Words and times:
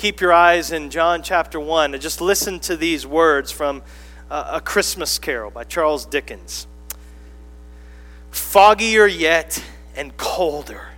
keep 0.00 0.22
your 0.22 0.32
eyes 0.32 0.72
in 0.72 0.88
John 0.88 1.22
chapter 1.22 1.60
1 1.60 1.92
and 1.92 2.02
just 2.02 2.22
listen 2.22 2.58
to 2.60 2.74
these 2.74 3.06
words 3.06 3.52
from 3.52 3.82
uh, 4.30 4.52
A 4.54 4.60
Christmas 4.62 5.18
Carol 5.18 5.50
by 5.50 5.62
Charles 5.62 6.06
Dickens. 6.06 6.66
Foggier 8.32 9.06
yet 9.06 9.62
and 9.94 10.16
colder, 10.16 10.88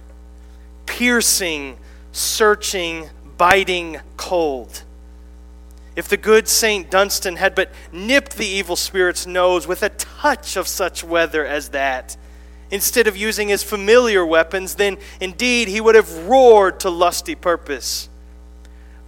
piercing, 0.87 1.79
searching, 2.13 3.11
biting 3.37 3.99
cold. 4.17 4.85
If 5.97 6.09
the 6.09 6.17
good 6.17 6.47
St. 6.47 6.89
Dunstan 6.89 7.35
had 7.35 7.57
but 7.57 7.73
nipped 7.91 8.37
the 8.37 8.47
evil 8.47 8.77
spirit's 8.77 9.27
nose 9.27 9.67
with 9.67 9.83
a 9.83 9.89
touch 9.89 10.57
of 10.57 10.69
such 10.69 11.03
weather 11.03 11.45
as 11.45 11.71
that, 11.71 12.17
instead 12.71 13.09
of 13.09 13.17
using 13.17 13.49
his 13.49 13.65
familiar 13.65 14.25
weapons, 14.25 14.77
then 14.77 14.97
indeed 15.21 15.67
he 15.67 15.81
would 15.81 15.97
have 15.97 16.29
roared 16.29 16.79
to 16.79 16.89
lusty 16.89 17.35
purpose. 17.35 18.09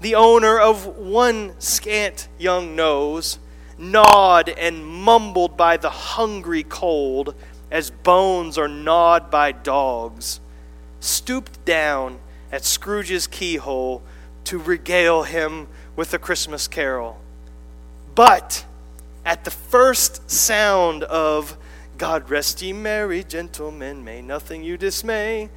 The 0.04 0.16
owner 0.16 0.60
of 0.60 0.98
one 0.98 1.58
scant 1.58 2.28
young 2.36 2.76
nose, 2.76 3.38
gnawed 3.78 4.50
and 4.50 4.84
mumbled 4.86 5.56
by 5.56 5.78
the 5.78 5.88
hungry 5.88 6.62
cold, 6.62 7.34
as 7.70 7.90
bones 7.90 8.58
are 8.58 8.68
gnawed 8.68 9.30
by 9.30 9.52
dogs, 9.52 10.40
stooped 11.00 11.64
down 11.64 12.18
at 12.52 12.66
Scrooge's 12.66 13.26
keyhole 13.26 14.02
to 14.44 14.58
regale 14.58 15.22
him 15.22 15.68
with 15.96 16.12
a 16.12 16.18
Christmas 16.18 16.68
carol. 16.68 17.18
But 18.14 18.66
at 19.24 19.44
the 19.44 19.50
first 19.50 20.30
sound 20.30 21.04
of 21.04 21.56
God 21.96 22.28
rest 22.28 22.60
ye 22.60 22.74
merry 22.74 23.24
gentlemen, 23.24 24.04
may 24.04 24.20
nothing 24.20 24.64
you 24.64 24.76
dismay. 24.76 25.48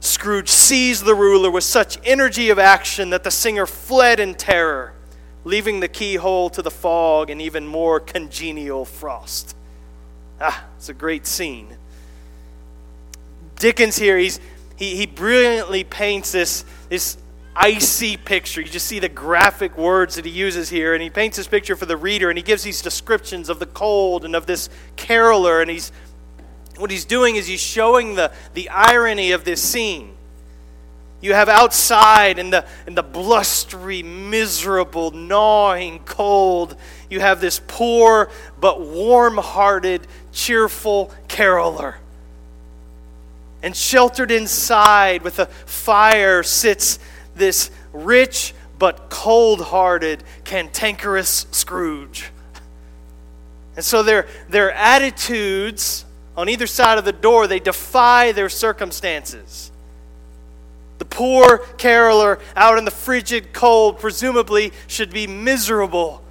Scrooge 0.00 0.48
seized 0.48 1.04
the 1.04 1.14
ruler 1.14 1.50
with 1.50 1.64
such 1.64 1.98
energy 2.04 2.50
of 2.50 2.58
action 2.58 3.10
that 3.10 3.24
the 3.24 3.30
singer 3.30 3.66
fled 3.66 4.20
in 4.20 4.34
terror, 4.34 4.92
leaving 5.44 5.80
the 5.80 5.88
keyhole 5.88 6.50
to 6.50 6.62
the 6.62 6.70
fog 6.70 7.30
and 7.30 7.40
even 7.40 7.66
more 7.66 7.98
congenial 8.00 8.84
frost. 8.84 9.56
Ah, 10.40 10.64
it's 10.76 10.88
a 10.88 10.94
great 10.94 11.26
scene. 11.26 11.76
Dickens 13.56 13.96
here, 13.96 14.18
he's, 14.18 14.38
he, 14.76 14.96
he 14.96 15.06
brilliantly 15.06 15.82
paints 15.82 16.32
this, 16.32 16.64
this 16.88 17.16
icy 17.54 18.18
picture. 18.18 18.60
You 18.60 18.68
just 18.68 18.86
see 18.86 18.98
the 18.98 19.08
graphic 19.08 19.78
words 19.78 20.16
that 20.16 20.26
he 20.26 20.30
uses 20.30 20.68
here, 20.68 20.92
and 20.92 21.02
he 21.02 21.08
paints 21.08 21.38
this 21.38 21.48
picture 21.48 21.74
for 21.74 21.86
the 21.86 21.96
reader, 21.96 22.28
and 22.28 22.36
he 22.36 22.42
gives 22.42 22.62
these 22.62 22.82
descriptions 22.82 23.48
of 23.48 23.58
the 23.58 23.66
cold 23.66 24.26
and 24.26 24.36
of 24.36 24.44
this 24.44 24.68
caroler, 24.96 25.62
and 25.62 25.70
he's 25.70 25.90
what 26.76 26.90
he's 26.90 27.04
doing 27.04 27.36
is 27.36 27.46
he's 27.46 27.60
showing 27.60 28.14
the, 28.14 28.32
the 28.54 28.68
irony 28.68 29.32
of 29.32 29.44
this 29.44 29.62
scene. 29.62 30.16
You 31.20 31.32
have 31.32 31.48
outside 31.48 32.38
in 32.38 32.50
the, 32.50 32.66
in 32.86 32.94
the 32.94 33.02
blustery, 33.02 34.02
miserable, 34.02 35.10
gnawing 35.10 36.00
cold, 36.00 36.76
you 37.08 37.20
have 37.20 37.40
this 37.40 37.60
poor 37.66 38.30
but 38.60 38.80
warm 38.80 39.38
hearted, 39.38 40.06
cheerful 40.32 41.12
caroler. 41.28 41.96
And 43.62 43.74
sheltered 43.74 44.30
inside 44.30 45.22
with 45.22 45.38
a 45.38 45.46
fire 45.46 46.42
sits 46.42 46.98
this 47.34 47.70
rich 47.92 48.54
but 48.78 49.08
cold 49.08 49.60
hearted, 49.62 50.22
cantankerous 50.44 51.46
Scrooge. 51.50 52.30
And 53.74 53.84
so 53.84 54.02
their, 54.02 54.26
their 54.48 54.72
attitudes 54.72 56.05
on 56.36 56.48
either 56.48 56.66
side 56.66 56.98
of 56.98 57.04
the 57.04 57.12
door, 57.12 57.46
they 57.46 57.60
defy 57.60 58.32
their 58.32 58.48
circumstances. 58.48 59.70
The 60.98 61.04
poor 61.04 61.58
caroler 61.78 62.38
out 62.54 62.78
in 62.78 62.84
the 62.84 62.90
frigid 62.90 63.52
cold 63.52 63.98
presumably 63.98 64.72
should 64.86 65.10
be 65.10 65.26
miserable, 65.26 66.22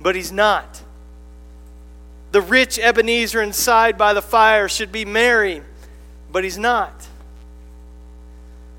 but 0.00 0.14
he's 0.14 0.32
not. 0.32 0.82
The 2.32 2.40
rich 2.40 2.78
Ebenezer 2.78 3.42
inside 3.42 3.98
by 3.98 4.12
the 4.12 4.22
fire 4.22 4.68
should 4.68 4.92
be 4.92 5.04
merry, 5.04 5.62
but 6.30 6.44
he's 6.44 6.58
not. 6.58 7.08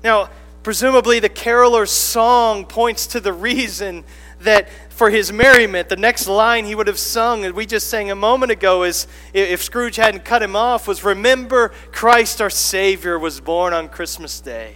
Now, 0.02 0.30
Presumably, 0.62 1.18
the 1.18 1.28
caroler's 1.28 1.90
song 1.90 2.66
points 2.66 3.08
to 3.08 3.20
the 3.20 3.32
reason 3.32 4.04
that 4.44 4.68
for 4.90 5.10
his 5.10 5.32
merriment, 5.32 5.88
the 5.88 5.96
next 5.96 6.26
line 6.26 6.64
he 6.64 6.74
would 6.74 6.86
have 6.86 6.98
sung, 6.98 7.44
and 7.44 7.54
we 7.54 7.66
just 7.66 7.88
sang 7.88 8.10
a 8.10 8.14
moment 8.14 8.52
ago, 8.52 8.82
is 8.82 9.06
if 9.32 9.62
Scrooge 9.62 9.96
hadn't 9.96 10.24
cut 10.24 10.42
him 10.42 10.54
off, 10.54 10.86
was 10.86 11.04
Remember 11.04 11.70
Christ 11.90 12.40
our 12.40 12.50
Savior 12.50 13.18
was 13.18 13.40
born 13.40 13.72
on 13.72 13.88
Christmas 13.88 14.40
Day. 14.40 14.74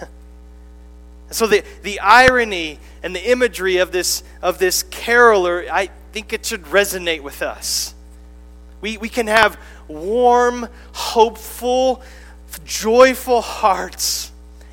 so 1.30 1.46
the, 1.46 1.64
the 1.82 2.00
irony 2.00 2.78
and 3.02 3.14
the 3.14 3.30
imagery 3.30 3.78
of 3.78 3.92
this, 3.92 4.22
of 4.42 4.58
this 4.58 4.82
caroler, 4.84 5.66
I 5.70 5.90
think 6.12 6.32
it 6.32 6.44
should 6.44 6.64
resonate 6.64 7.22
with 7.22 7.42
us. 7.42 7.94
We, 8.80 8.98
we 8.98 9.08
can 9.08 9.26
have 9.26 9.58
warm, 9.88 10.68
hopeful, 10.92 12.02
joyful 12.64 13.40
hearts 13.40 14.30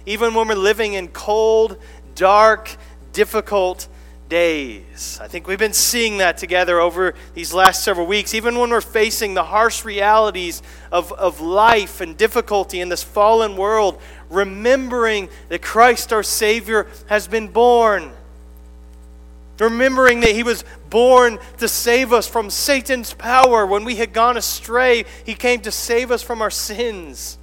even 0.08 0.34
when 0.34 0.48
we're 0.48 0.56
living 0.56 0.94
in 0.94 1.10
cold, 1.10 1.78
dark, 2.16 2.76
difficult 3.12 3.88
days. 4.30 5.20
I 5.22 5.28
think 5.28 5.48
we've 5.48 5.60
been 5.60 5.74
seeing 5.74 6.18
that 6.18 6.38
together 6.38 6.80
over 6.80 7.14
these 7.34 7.54
last 7.54 7.84
several 7.84 8.08
weeks. 8.08 8.34
Even 8.34 8.58
when 8.58 8.70
we're 8.70 8.82
facing 8.82 9.34
the 9.34 9.44
harsh 9.44 9.86
realities 9.86 10.62
of, 10.92 11.12
of 11.14 11.42
life 11.42 12.02
and 12.02 12.18
difficulty 12.18 12.82
in 12.82 12.90
this 12.90 13.04
fallen 13.04 13.58
world, 13.58 14.02
remembering 14.30 15.30
that 15.50 15.62
Christ 15.62 16.12
our 16.14 16.24
Savior 16.24 16.88
has 17.08 17.28
been 17.28 17.48
born. 17.48 18.12
Remembering 19.60 20.20
that 20.20 20.32
He 20.32 20.44
was 20.44 20.64
born 20.90 21.40
to 21.58 21.68
save 21.68 22.14
us 22.14 22.28
from 22.28 22.50
Satan's 22.50 23.14
power. 23.14 23.66
When 23.66 23.84
we 23.84 23.96
had 23.96 24.14
gone 24.14 24.38
astray, 24.38 25.06
He 25.26 25.34
came 25.34 25.62
to 25.62 25.72
save 25.72 26.12
us 26.12 26.22
from 26.22 26.42
our 26.42 26.52
sins. 26.52 27.38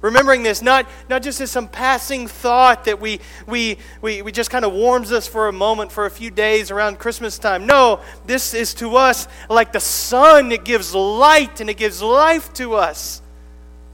Remembering 0.00 0.42
this, 0.42 0.62
not, 0.62 0.86
not 1.10 1.22
just 1.22 1.40
as 1.42 1.50
some 1.50 1.68
passing 1.68 2.26
thought 2.26 2.84
that 2.84 3.00
we, 3.00 3.20
we, 3.46 3.76
we, 4.00 4.22
we 4.22 4.32
just 4.32 4.50
kind 4.50 4.64
of 4.64 4.72
warms 4.72 5.12
us 5.12 5.26
for 5.26 5.48
a 5.48 5.52
moment, 5.52 5.92
for 5.92 6.06
a 6.06 6.10
few 6.10 6.30
days 6.30 6.70
around 6.70 6.98
Christmas 6.98 7.38
time. 7.38 7.66
No, 7.66 8.00
this 8.24 8.54
is 8.54 8.72
to 8.74 8.96
us 8.96 9.28
like 9.50 9.72
the 9.72 9.80
sun. 9.80 10.52
It 10.52 10.64
gives 10.64 10.94
light 10.94 11.60
and 11.60 11.68
it 11.68 11.76
gives 11.76 12.00
life 12.00 12.52
to 12.54 12.74
us. 12.74 13.20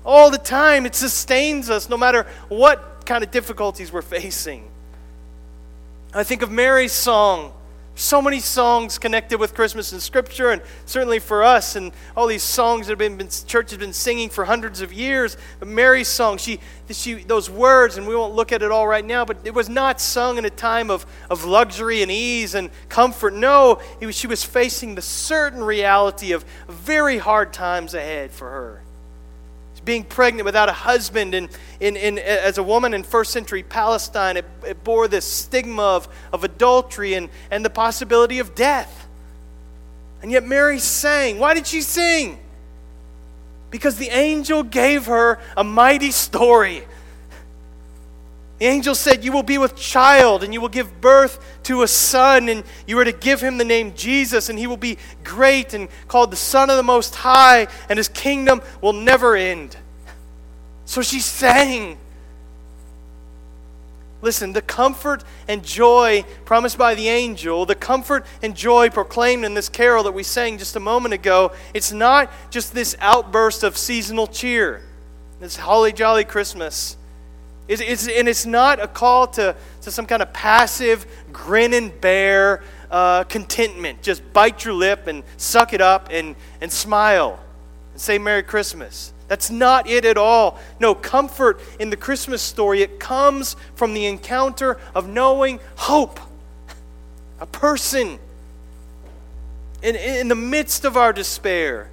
All 0.05 0.31
the 0.31 0.39
time, 0.39 0.87
it 0.87 0.95
sustains 0.95 1.69
us 1.71 1.89
no 1.89 1.97
matter 1.97 2.27
what 2.49 3.05
kind 3.05 3.25
of 3.25 3.33
difficulties 3.33 3.93
we're 3.93 4.03
facing. 4.03 4.69
I 6.15 6.23
think 6.23 6.43
of 6.43 6.53
Mary's 6.53 6.93
song 6.93 7.53
so 7.97 8.21
many 8.21 8.41
songs 8.41 8.99
connected 8.99 9.41
with 9.41 9.55
Christmas 9.55 9.93
in 9.93 10.01
Scripture, 10.01 10.51
and 10.51 10.61
certainly 10.85 11.19
for 11.19 11.43
us, 11.43 11.77
and 11.77 11.93
all 12.15 12.27
these 12.27 12.43
songs 12.43 12.87
that 12.87 12.93
have 12.93 12.99
been, 12.99 13.17
been 13.17 13.29
church 13.29 13.71
has 13.71 13.79
been 13.79 13.95
singing 13.95 14.29
for 14.29 14.45
hundreds 14.45 14.83
of 14.83 14.93
years. 14.93 15.39
Mary's 15.65 16.07
song, 16.07 16.37
she, 16.37 16.61
she, 16.91 17.15
those 17.15 17.49
words, 17.49 17.97
and 17.97 18.07
we 18.07 18.15
won't 18.15 18.35
look 18.35 18.53
at 18.53 18.63
it 18.63 18.71
all 18.71 18.87
right 18.87 19.05
now, 19.05 19.25
but 19.25 19.39
it 19.45 19.55
was 19.55 19.71
not 19.71 19.99
sung 20.01 20.37
in 20.37 20.45
a 20.45 20.51
time 20.51 20.91
of, 20.91 21.07
of 21.31 21.45
luxury 21.45 22.03
and 22.03 22.11
ease 22.11 22.55
and 22.55 22.71
comfort. 22.91 23.33
No, 23.33 23.81
was, 24.01 24.15
she 24.15 24.27
was 24.27 24.45
facing 24.45 24.95
the 24.95 25.03
certain 25.03 25.65
reality 25.65 26.33
of 26.33 26.45
very 26.69 27.17
hard 27.17 27.53
times 27.53 27.95
ahead 27.95 28.31
for 28.31 28.51
her 28.51 28.83
being 29.87 30.05
pregnant 30.05 30.45
without 30.45 30.69
a 30.69 30.75
husband. 30.75 31.35
And 31.35 31.49
in, 31.81 31.97
in, 31.97 32.19
as 32.19 32.59
a 32.59 32.63
woman 32.63 32.93
in 32.93 33.03
first 33.03 33.33
century 33.33 33.63
Palestine, 33.63 34.37
it, 34.37 34.45
it 34.67 34.85
bore 34.85 35.09
this 35.09 35.25
stigma 35.25 35.83
of, 35.83 36.09
of 36.35 36.45
adultery 36.45 37.15
and, 37.15 37.31
and 37.51 37.65
the 37.65 37.71
possibility 37.71 38.39
of 38.39 38.55
death. 38.55 39.09
And 40.21 40.31
yet 40.31 40.45
Mary 40.45 40.79
sang. 40.79 41.39
Why 41.39 41.55
did 41.55 41.67
she 41.67 41.81
sing? 41.81 42.39
Because 43.71 43.97
the 43.97 44.09
angel 44.09 44.63
gave 44.63 45.07
her 45.07 45.39
a 45.57 45.65
mighty 45.65 46.11
story. 46.11 46.85
The 48.59 48.67
angel 48.67 48.95
said, 48.95 49.23
You 49.23 49.33
will 49.33 49.43
be 49.43 49.59
with 49.59 49.77
child, 49.77 50.43
and 50.43 50.55
you 50.55 50.61
will 50.61 50.71
give 50.71 51.01
birth 51.01 51.61
to 51.65 51.83
a 51.83 51.89
son, 51.89 52.49
and 52.49 52.65
you 52.87 52.99
are 52.99 53.05
to 53.05 53.13
give 53.13 53.41
him 53.41 53.59
the 53.59 53.65
name 53.65 53.93
Jesus, 53.95 54.49
and 54.49 54.59
he 54.59 54.67
will 54.67 54.79
be 54.79 54.97
great 55.25 55.75
and 55.75 55.89
called 56.09 56.31
the 56.31 56.37
Son 56.37 56.71
of 56.71 56.77
the 56.77 56.83
Most 56.83 57.15
High, 57.17 57.69
and 57.89 57.99
his 57.99 58.09
kingdom 58.09 58.63
will 58.81 58.95
never 58.95 59.37
end. 59.37 59.77
So 60.87 61.03
she 61.03 61.21
sang. 61.21 61.99
Listen, 64.23 64.55
the 64.55 64.63
comfort 64.63 65.23
and 65.47 65.63
joy 65.63 66.25
promised 66.47 66.79
by 66.79 66.95
the 66.95 67.09
angel, 67.09 67.67
the 67.67 67.75
comfort 67.75 68.25
and 68.43 68.57
joy 68.57 68.89
proclaimed 68.89 69.45
in 69.45 69.53
this 69.53 69.69
carol 69.69 70.03
that 70.05 70.15
we 70.15 70.23
sang 70.23 70.57
just 70.57 70.75
a 70.75 70.81
moment 70.81 71.13
ago, 71.13 71.53
it's 71.75 71.93
not 71.93 72.33
just 72.51 72.73
this 72.73 72.97
outburst 73.01 73.63
of 73.63 73.77
seasonal 73.77 74.27
cheer, 74.27 74.83
this 75.39 75.57
holly 75.57 75.93
jolly 75.93 76.25
Christmas. 76.25 76.97
It's, 77.69 77.83
it's, 77.83 78.09
and 78.09 78.29
it's 78.29 78.47
not 78.47 78.81
a 78.81 78.87
call 78.87 79.27
to, 79.29 79.57
to 79.83 79.91
some 79.91 80.07
kind 80.07 80.23
of 80.23 80.33
passive, 80.33 81.07
grin 81.33 81.75
and 81.75 82.01
bear 82.01 82.63
uh, 82.91 83.25
contentment. 83.25 84.03
Just 84.03 84.33
bite 84.33 84.65
your 84.65 84.75
lip 84.75 85.07
and 85.07 85.25
suck 85.37 85.73
it 85.73 85.81
up 85.81 86.09
and, 86.11 86.37
and 86.61 86.71
smile 86.71 87.41
and 87.93 88.01
say 88.01 88.19
Merry 88.19 88.43
Christmas. 88.43 89.13
That's 89.29 89.51
not 89.51 89.89
it 89.89 90.05
at 90.05 90.17
all. 90.17 90.59
No, 90.79 90.95
comfort 90.95 91.61
in 91.81 91.91
the 91.91 91.97
Christmas 91.97 92.41
story, 92.41 92.83
it 92.83 93.01
comes 93.01 93.57
from 93.75 93.95
the 93.95 94.07
encounter 94.07 94.79
of 94.95 95.09
knowing 95.09 95.59
hope. 95.77 96.21
A 97.41 97.47
person 97.47 98.19
in, 99.83 99.97
in 99.97 100.29
the 100.29 100.37
midst 100.37 100.85
of 100.85 100.97
our 100.97 101.13
despair. 101.13 101.91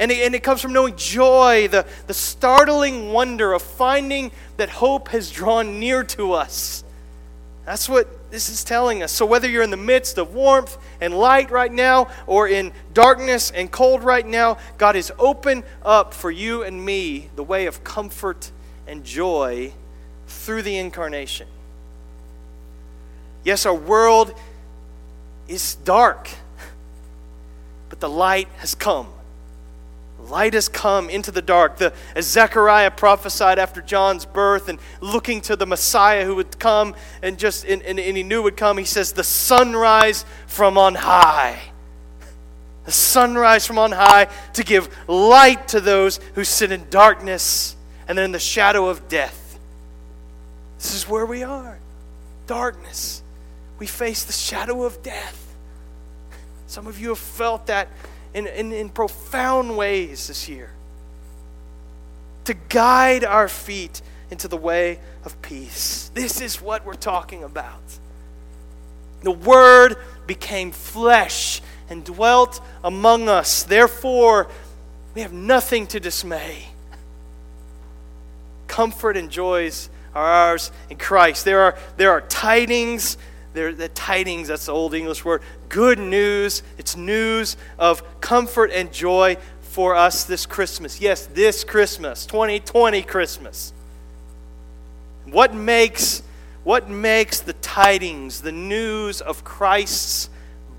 And 0.00 0.10
it, 0.10 0.24
and 0.24 0.34
it 0.34 0.42
comes 0.42 0.62
from 0.62 0.72
knowing 0.72 0.96
joy, 0.96 1.68
the, 1.68 1.86
the 2.06 2.14
startling 2.14 3.12
wonder 3.12 3.52
of 3.52 3.60
finding 3.60 4.32
that 4.56 4.70
hope 4.70 5.08
has 5.08 5.30
drawn 5.30 5.78
near 5.78 6.02
to 6.04 6.32
us. 6.32 6.82
That's 7.66 7.86
what 7.86 8.08
this 8.30 8.48
is 8.48 8.64
telling 8.64 9.02
us. 9.02 9.12
So, 9.12 9.26
whether 9.26 9.46
you're 9.46 9.62
in 9.62 9.70
the 9.70 9.76
midst 9.76 10.16
of 10.16 10.32
warmth 10.32 10.78
and 11.02 11.16
light 11.16 11.50
right 11.50 11.70
now, 11.70 12.08
or 12.26 12.48
in 12.48 12.72
darkness 12.94 13.50
and 13.50 13.70
cold 13.70 14.02
right 14.02 14.26
now, 14.26 14.56
God 14.78 14.94
has 14.94 15.12
opened 15.18 15.64
up 15.84 16.14
for 16.14 16.30
you 16.30 16.62
and 16.62 16.82
me 16.82 17.28
the 17.36 17.44
way 17.44 17.66
of 17.66 17.84
comfort 17.84 18.50
and 18.86 19.04
joy 19.04 19.74
through 20.26 20.62
the 20.62 20.78
incarnation. 20.78 21.46
Yes, 23.44 23.66
our 23.66 23.74
world 23.74 24.32
is 25.46 25.74
dark, 25.74 26.30
but 27.90 28.00
the 28.00 28.08
light 28.08 28.48
has 28.56 28.74
come. 28.74 29.08
Light 30.28 30.54
has 30.54 30.68
come 30.68 31.10
into 31.10 31.30
the 31.30 31.42
dark. 31.42 31.76
The, 31.76 31.92
as 32.14 32.26
Zechariah 32.26 32.90
prophesied 32.90 33.58
after 33.58 33.80
John's 33.80 34.24
birth 34.24 34.68
and 34.68 34.78
looking 35.00 35.40
to 35.42 35.56
the 35.56 35.66
Messiah 35.66 36.24
who 36.24 36.36
would 36.36 36.58
come 36.58 36.94
and 37.22 37.38
just 37.38 37.64
and, 37.64 37.82
and, 37.82 37.98
and 37.98 38.16
he 38.16 38.22
knew 38.22 38.42
would 38.42 38.56
come, 38.56 38.78
he 38.78 38.84
says, 38.84 39.12
The 39.12 39.24
sunrise 39.24 40.24
from 40.46 40.78
on 40.78 40.94
high. 40.94 41.60
The 42.84 42.92
sunrise 42.92 43.66
from 43.66 43.78
on 43.78 43.92
high 43.92 44.28
to 44.54 44.64
give 44.64 44.88
light 45.08 45.68
to 45.68 45.80
those 45.80 46.18
who 46.34 46.44
sit 46.44 46.72
in 46.72 46.88
darkness 46.90 47.76
and 48.08 48.18
in 48.18 48.32
the 48.32 48.38
shadow 48.38 48.88
of 48.88 49.08
death. 49.08 49.58
This 50.78 50.94
is 50.94 51.08
where 51.08 51.26
we 51.26 51.42
are. 51.42 51.78
Darkness. 52.46 53.22
We 53.78 53.86
face 53.86 54.24
the 54.24 54.32
shadow 54.32 54.84
of 54.84 55.02
death. 55.02 55.54
Some 56.66 56.86
of 56.86 57.00
you 57.00 57.10
have 57.10 57.18
felt 57.18 57.66
that 57.66 57.88
in, 58.34 58.46
in, 58.46 58.72
in 58.72 58.88
profound 58.88 59.76
ways 59.76 60.28
this 60.28 60.48
year 60.48 60.70
to 62.44 62.54
guide 62.68 63.24
our 63.24 63.48
feet 63.48 64.02
into 64.30 64.48
the 64.48 64.56
way 64.56 64.98
of 65.24 65.40
peace. 65.42 66.10
This 66.14 66.40
is 66.40 66.60
what 66.60 66.84
we're 66.84 66.94
talking 66.94 67.44
about. 67.44 67.80
The 69.22 69.32
Word 69.32 69.96
became 70.26 70.72
flesh 70.72 71.60
and 71.88 72.04
dwelt 72.04 72.60
among 72.82 73.28
us. 73.28 73.64
Therefore, 73.64 74.48
we 75.14 75.20
have 75.22 75.32
nothing 75.32 75.86
to 75.88 76.00
dismay. 76.00 76.68
Comfort 78.66 79.16
and 79.16 79.30
joys 79.30 79.90
are 80.14 80.24
ours 80.24 80.70
in 80.88 80.96
Christ. 80.96 81.44
There 81.44 81.60
are, 81.60 81.76
there 81.96 82.12
are 82.12 82.20
tidings 82.22 83.18
there, 83.52 83.72
the 83.72 83.88
tidings, 83.88 84.48
that's 84.48 84.66
the 84.66 84.72
old 84.72 84.94
English 84.94 85.24
word, 85.24 85.42
good 85.68 85.98
news. 85.98 86.62
It's 86.78 86.96
news 86.96 87.56
of 87.78 88.20
comfort 88.20 88.70
and 88.72 88.92
joy 88.92 89.36
for 89.60 89.94
us 89.94 90.24
this 90.24 90.46
Christmas. 90.46 91.00
Yes, 91.00 91.26
this 91.26 91.64
Christmas, 91.64 92.26
2020 92.26 93.02
Christmas. 93.02 93.72
What 95.26 95.54
makes, 95.54 96.22
what 96.64 96.88
makes 96.88 97.40
the 97.40 97.52
tidings, 97.54 98.42
the 98.42 98.52
news 98.52 99.20
of 99.20 99.44
Christ's 99.44 100.30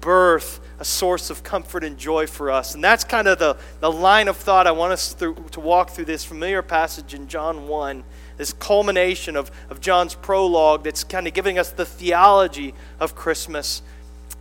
birth, 0.01 0.59
a 0.79 0.85
source 0.85 1.29
of 1.29 1.44
comfort 1.44 1.83
and 1.83 1.97
joy 1.97 2.27
for 2.27 2.51
us? 2.51 2.75
And 2.75 2.83
that's 2.83 3.03
kind 3.03 3.27
of 3.27 3.39
the, 3.39 3.57
the 3.79 3.91
line 3.91 4.27
of 4.27 4.38
thought 4.38 4.67
I 4.67 4.71
want 4.71 4.94
us 4.94 5.13
through, 5.13 5.35
to 5.51 5.59
walk 5.59 5.91
through 5.91 6.06
this 6.06 6.25
familiar 6.25 6.62
passage 6.62 7.13
in 7.13 7.27
John 7.27 7.67
1 7.67 8.03
this 8.41 8.53
culmination 8.53 9.35
of, 9.35 9.51
of 9.69 9.79
John's 9.79 10.15
prologue 10.15 10.83
that's 10.83 11.03
kind 11.03 11.27
of 11.27 11.33
giving 11.35 11.59
us 11.59 11.69
the 11.69 11.85
theology 11.85 12.73
of 12.99 13.13
Christmas, 13.13 13.83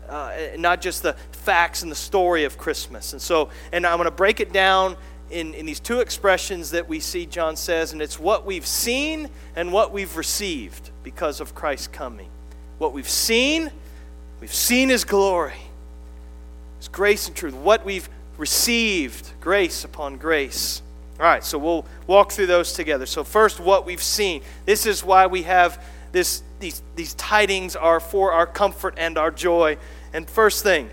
uh, 0.09 0.33
not 0.57 0.81
just 0.81 1.03
the 1.03 1.13
facts 1.33 1.83
and 1.83 1.93
the 1.93 1.97
story 1.97 2.45
of 2.45 2.57
Christmas. 2.57 3.13
And 3.13 3.21
so, 3.21 3.51
and 3.73 3.87
I'm 3.87 3.99
going 3.99 4.07
to 4.07 4.11
break 4.11 4.41
it 4.41 4.55
down 4.55 4.97
in, 5.31 5.53
in 5.53 5.67
these 5.67 5.81
two 5.81 6.01
expressions 6.01 6.71
that 6.71 6.89
we 6.89 6.99
see 6.99 7.27
John 7.27 7.57
says, 7.57 7.93
and 7.93 8.01
it's 8.01 8.19
what 8.19 8.47
we've 8.47 8.67
seen 8.67 9.29
and 9.55 9.71
what 9.71 9.93
we've 9.93 10.17
received 10.17 10.89
because 11.03 11.39
of 11.43 11.55
Christ's 11.55 11.89
coming. 11.89 12.31
What 12.79 12.95
we've 12.95 13.07
seen, 13.07 13.71
we've 14.41 14.55
seen 14.55 14.89
his 14.89 15.05
glory, 15.05 15.61
his 16.79 16.89
grace 16.89 17.29
and 17.29 17.37
truth. 17.37 17.53
What 17.53 17.85
we've 17.85 18.09
received, 18.39 19.31
grace 19.43 19.85
upon 19.85 20.17
grace. 20.17 20.81
All 21.21 21.27
right, 21.27 21.45
so 21.45 21.59
we'll 21.59 21.85
walk 22.07 22.33
through 22.33 22.47
those 22.47 22.73
together. 22.73 23.05
So, 23.05 23.25
first, 23.25 23.61
what 23.61 23.85
we've 23.85 24.03
seen. 24.03 24.41
This 24.65 24.87
is 24.87 25.05
why 25.05 25.27
we 25.27 25.43
have 25.43 25.85
this, 26.13 26.43
these, 26.61 26.83
these 26.97 27.13
tidings 27.13 27.77
are 27.77 28.01
for 28.01 28.33
our 28.33 28.47
comfort 28.47 28.95
and 28.97 29.19
our 29.19 29.31
joy. 29.31 29.77
And 30.15 30.29
first 30.29 30.63
thing, 30.63 30.89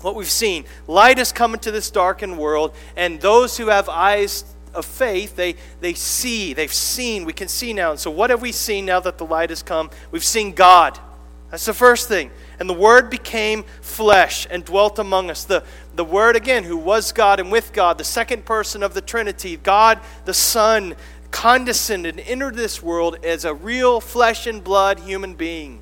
what 0.00 0.14
we've 0.14 0.30
seen 0.30 0.64
light 0.86 1.18
has 1.18 1.32
come 1.32 1.52
into 1.52 1.70
this 1.70 1.90
darkened 1.90 2.38
world, 2.38 2.74
and 2.96 3.20
those 3.20 3.58
who 3.58 3.66
have 3.66 3.90
eyes 3.90 4.42
of 4.72 4.86
faith, 4.86 5.36
they, 5.36 5.56
they 5.80 5.92
see, 5.92 6.54
they've 6.54 6.72
seen, 6.72 7.26
we 7.26 7.34
can 7.34 7.48
see 7.48 7.74
now. 7.74 7.90
And 7.90 8.00
so, 8.00 8.10
what 8.10 8.30
have 8.30 8.40
we 8.40 8.52
seen 8.52 8.86
now 8.86 9.00
that 9.00 9.18
the 9.18 9.26
light 9.26 9.50
has 9.50 9.62
come? 9.62 9.90
We've 10.10 10.24
seen 10.24 10.52
God. 10.52 10.98
That's 11.50 11.64
the 11.64 11.74
first 11.74 12.08
thing. 12.08 12.30
And 12.60 12.68
the 12.68 12.74
Word 12.74 13.08
became 13.08 13.64
flesh 13.80 14.46
and 14.50 14.64
dwelt 14.64 14.98
among 14.98 15.30
us. 15.30 15.44
The, 15.44 15.64
the 15.94 16.04
Word, 16.04 16.36
again, 16.36 16.64
who 16.64 16.76
was 16.76 17.12
God 17.12 17.40
and 17.40 17.50
with 17.50 17.72
God, 17.72 17.96
the 17.96 18.04
second 18.04 18.44
person 18.44 18.82
of 18.82 18.94
the 18.94 19.00
Trinity, 19.00 19.56
God 19.56 20.00
the 20.26 20.34
Son, 20.34 20.94
condescended 21.30 22.18
and 22.18 22.28
entered 22.28 22.54
this 22.54 22.82
world 22.82 23.16
as 23.24 23.44
a 23.44 23.54
real 23.54 24.00
flesh 24.00 24.46
and 24.46 24.62
blood 24.62 25.00
human 25.00 25.34
being. 25.34 25.80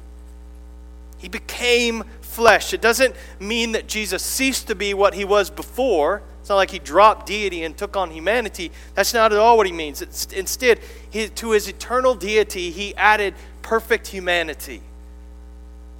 He 1.18 1.28
became 1.28 2.04
flesh. 2.20 2.72
It 2.72 2.80
doesn't 2.80 3.16
mean 3.40 3.72
that 3.72 3.88
Jesus 3.88 4.22
ceased 4.22 4.68
to 4.68 4.74
be 4.74 4.94
what 4.94 5.14
he 5.14 5.24
was 5.24 5.50
before. 5.50 6.22
It's 6.40 6.48
not 6.48 6.56
like 6.56 6.70
he 6.70 6.78
dropped 6.78 7.26
deity 7.26 7.64
and 7.64 7.76
took 7.76 7.96
on 7.96 8.10
humanity. 8.10 8.70
That's 8.94 9.14
not 9.14 9.32
at 9.32 9.38
all 9.38 9.56
what 9.56 9.66
he 9.66 9.72
means. 9.72 10.02
It's, 10.02 10.26
instead, 10.26 10.78
he, 11.10 11.28
to 11.28 11.50
his 11.52 11.66
eternal 11.66 12.14
deity, 12.14 12.70
he 12.70 12.94
added 12.94 13.34
perfect 13.62 14.08
humanity 14.08 14.82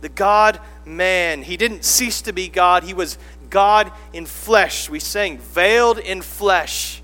the 0.06 0.10
God 0.10 0.60
man. 0.84 1.42
He 1.42 1.56
didn't 1.56 1.84
cease 1.84 2.22
to 2.22 2.32
be 2.32 2.48
God, 2.48 2.84
he 2.84 2.94
was 2.94 3.18
God 3.50 3.90
in 4.12 4.24
flesh. 4.24 4.88
We 4.88 5.00
sang, 5.00 5.38
veiled 5.38 5.98
in 5.98 6.22
flesh, 6.22 7.02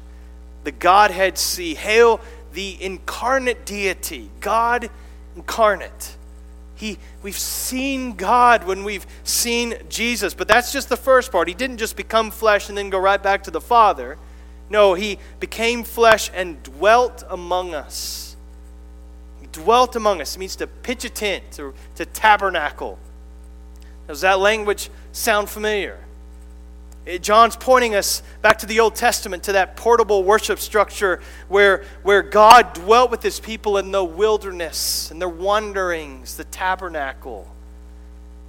the 0.63 0.71
Godhead 0.71 1.37
see. 1.37 1.75
Hail 1.75 2.21
the 2.53 2.81
incarnate 2.81 3.67
deity, 3.67 4.31
God 4.39 4.89
incarnate. 5.35 6.17
He, 6.77 6.97
we've 7.25 7.37
seen 7.39 8.15
God 8.15 8.65
when 8.69 8.85
we've 8.85 9.07
seen 9.25 9.75
Jesus, 9.89 10.33
but 10.33 10.47
that's 10.47 10.73
just 10.73 10.89
the 10.89 10.97
first 10.97 11.33
part. 11.33 11.49
He 11.49 11.55
didn't 11.55 11.79
just 11.79 11.97
become 11.97 12.31
flesh 12.31 12.69
and 12.69 12.79
then 12.79 12.89
go 12.89 13.01
right 13.01 13.21
back 13.21 13.43
to 13.45 13.51
the 13.51 13.61
Father. 13.61 14.17
No, 14.71 14.95
he 14.95 15.19
became 15.41 15.83
flesh 15.83 16.31
and 16.33 16.63
dwelt 16.63 17.25
among 17.29 17.75
us 17.75 18.37
He 19.41 19.49
dwelt 19.51 19.97
among 19.97 20.21
us. 20.21 20.37
It 20.37 20.39
means 20.39 20.55
to 20.57 20.69
pitch 20.69 21.05
a 21.05 21.11
tent, 21.11 21.51
to, 21.53 21.75
to 21.97 22.07
tabernacle. 22.07 22.99
Does 24.09 24.23
that 24.23 24.39
language 24.39 24.91
sound 25.13 25.49
familiar? 25.49 25.99
It, 27.05 27.23
John's 27.23 27.57
pointing 27.57 27.95
us 27.95 28.23
back 28.43 28.59
to 28.59 28.67
the 28.67 28.81
Old 28.81 28.95
Testament, 28.95 29.43
to 29.45 29.53
that 29.53 29.77
portable 29.77 30.23
worship 30.23 30.61
structure 30.61 31.21
where, 31.49 31.85
where 32.03 32.23
God 32.23 32.75
dwelt 32.75 33.11
with 33.11 33.23
his 33.23 33.41
people 33.41 33.77
in 33.79 33.91
the 33.91 34.05
wilderness 34.05 35.11
and 35.11 35.21
their 35.21 35.29
wanderings, 35.29 36.37
the 36.37 36.45
tabernacle. 36.45 37.49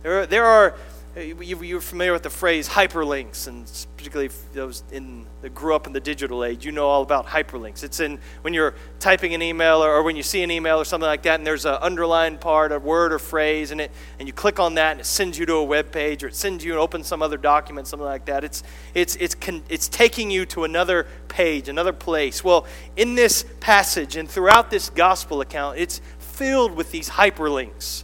There, 0.04 0.28
there 0.28 0.46
are 0.46 0.76
you're 1.16 1.82
familiar 1.82 2.12
with 2.12 2.24
the 2.24 2.30
phrase 2.30 2.68
hyperlinks, 2.68 3.48
and 3.48 3.70
particularly 3.98 4.32
those 4.54 4.84
in 4.92 5.28
that 5.42 5.54
grew 5.54 5.76
up 5.76 5.86
in 5.86 5.94
the 5.94 6.00
digital 6.00 6.44
age, 6.44 6.66
you 6.66 6.72
know 6.72 6.88
all 6.88 7.04
about 7.04 7.28
hyperlinks. 7.28 7.84
It's 7.84 8.00
in 8.00 8.20
when 8.42 8.54
you're 8.54 8.74
typing 9.00 9.36
an 9.36 9.42
email 9.42 9.84
or, 9.84 9.92
or 9.92 10.02
when 10.02 10.16
you 10.16 10.24
see 10.24 10.42
an 10.42 10.50
email 10.50 10.80
or 10.80 10.86
something 10.86 11.06
like 11.06 11.22
that, 11.24 11.40
and 11.40 11.46
there's 11.46 11.66
an 11.66 11.78
underlined 11.82 12.42
part, 12.42 12.72
a 12.72 12.80
word 12.80 13.14
or 13.14 13.20
phrase, 13.20 13.70
and 13.70 13.80
it 13.80 13.92
and 14.18 14.28
you 14.28 14.34
click 14.34 14.60
on 14.60 14.74
that, 14.76 14.94
and 14.94 15.02
it 15.02 15.06
sends 15.06 15.38
you 15.38 15.46
to 15.46 15.54
a 15.56 15.64
web 15.64 15.92
page, 15.92 16.24
or 16.24 16.30
it 16.30 16.36
sends 16.36 16.66
you 16.66 16.72
and 16.72 16.80
open 16.80 17.04
some 17.04 17.22
other 17.22 17.38
document, 17.38 17.88
something 17.88 18.06
like 18.06 18.26
that. 18.26 18.44
It's 18.44 18.64
it's 18.96 19.16
it's 19.18 19.36
con, 19.36 19.64
it's 19.70 19.88
taking 19.88 20.32
you 20.32 20.48
to 20.48 20.64
another 20.64 21.06
page, 21.28 21.70
another 21.70 21.94
place. 21.94 22.44
Well, 22.44 22.66
in 22.96 23.14
this 23.14 23.46
passage 23.60 24.16
and 24.16 24.28
throughout 24.28 24.72
this 24.72 24.90
gospel 24.90 25.42
account, 25.42 25.78
it's 25.78 26.02
filled 26.18 26.74
with 26.74 26.90
these 26.90 27.10
hyperlinks 27.10 28.04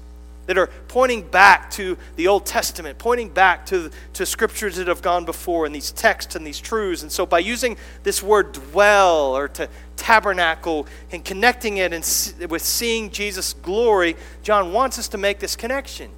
that 0.50 0.58
are 0.58 0.72
pointing 0.88 1.22
back 1.22 1.70
to 1.70 1.96
the 2.16 2.28
Old 2.28 2.44
Testament, 2.44 2.98
pointing 2.98 3.30
back 3.30 3.68
to, 3.68 3.92
to 4.14 4.26
scriptures 4.26 4.78
that 4.78 4.88
have 4.88 5.04
gone 5.04 5.24
before 5.24 5.68
and 5.68 5.76
these 5.76 5.92
texts 5.92 6.36
and 6.36 6.44
these 6.44 6.60
truths. 6.60 7.04
And 7.04 7.12
so 7.12 7.24
by 7.28 7.38
using 7.38 7.78
this 8.02 8.24
word 8.24 8.54
dwell 8.54 9.38
or 9.38 9.48
to 9.50 9.70
tabernacle 9.96 10.88
and 11.12 11.24
connecting 11.24 11.78
it 11.78 11.94
and 11.94 12.50
with 12.50 12.64
seeing 12.64 13.12
Jesus' 13.12 13.54
glory, 13.54 14.16
John 14.42 14.74
wants 14.74 14.98
us 14.98 15.08
to 15.10 15.20
make 15.20 15.38
this 15.38 15.56
connection. 15.56 16.10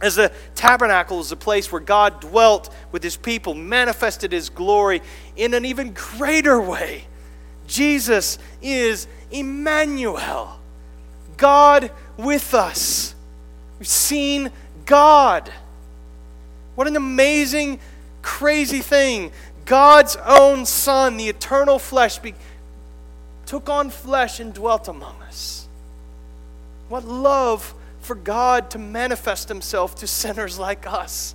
As 0.00 0.14
the 0.14 0.30
tabernacle 0.54 1.18
is 1.18 1.32
a 1.32 1.36
place 1.36 1.72
where 1.72 1.80
God 1.80 2.20
dwelt 2.20 2.72
with 2.92 3.02
his 3.02 3.16
people, 3.16 3.54
manifested 3.54 4.30
his 4.30 4.48
glory 4.48 5.02
in 5.34 5.54
an 5.54 5.64
even 5.64 5.92
greater 5.92 6.62
way 6.62 7.08
Jesus 7.66 8.38
is 8.62 9.08
Emmanuel, 9.32 10.60
God 11.36 11.90
with 12.16 12.54
us. 12.54 13.16
We've 13.80 13.88
seen 13.88 14.52
God. 14.86 15.50
What 16.76 16.86
an 16.86 16.96
amazing, 16.96 17.80
crazy 18.22 18.80
thing. 18.80 19.32
God's 19.64 20.16
own 20.24 20.66
Son, 20.66 21.16
the 21.16 21.28
eternal 21.28 21.78
flesh, 21.78 22.18
be, 22.18 22.34
took 23.46 23.68
on 23.68 23.90
flesh 23.90 24.38
and 24.38 24.54
dwelt 24.54 24.86
among 24.86 25.20
us. 25.22 25.66
What 26.88 27.04
love 27.04 27.74
for 28.00 28.14
God 28.14 28.70
to 28.70 28.78
manifest 28.78 29.48
Himself 29.48 29.94
to 29.96 30.06
sinners 30.06 30.58
like 30.58 30.86
us 30.86 31.34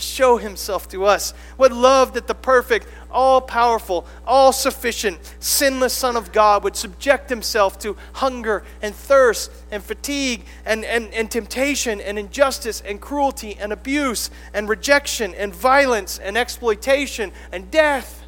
show 0.00 0.36
himself 0.36 0.88
to 0.88 1.04
us. 1.04 1.32
What 1.56 1.72
love 1.72 2.14
that 2.14 2.26
the 2.26 2.34
perfect, 2.34 2.86
all 3.10 3.40
powerful, 3.40 4.06
all 4.26 4.52
sufficient, 4.52 5.18
sinless 5.40 5.92
Son 5.92 6.16
of 6.16 6.32
God 6.32 6.64
would 6.64 6.76
subject 6.76 7.28
himself 7.28 7.78
to 7.80 7.96
hunger 8.14 8.64
and 8.80 8.94
thirst 8.94 9.50
and 9.70 9.82
fatigue 9.82 10.44
and, 10.64 10.84
and, 10.84 11.12
and 11.12 11.30
temptation 11.30 12.00
and 12.00 12.18
injustice 12.18 12.80
and 12.80 13.00
cruelty 13.00 13.56
and 13.60 13.72
abuse 13.72 14.30
and 14.54 14.68
rejection 14.68 15.34
and 15.34 15.54
violence 15.54 16.18
and 16.18 16.38
exploitation 16.38 17.32
and 17.52 17.70
death. 17.70 18.24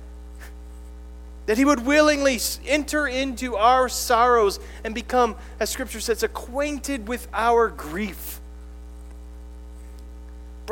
That 1.46 1.58
he 1.58 1.64
would 1.64 1.84
willingly 1.84 2.38
enter 2.66 3.06
into 3.06 3.56
our 3.56 3.88
sorrows 3.88 4.60
and 4.84 4.94
become, 4.94 5.34
as 5.58 5.70
Scripture 5.70 6.00
says, 6.00 6.22
acquainted 6.22 7.08
with 7.08 7.26
our 7.32 7.68
grief 7.68 8.41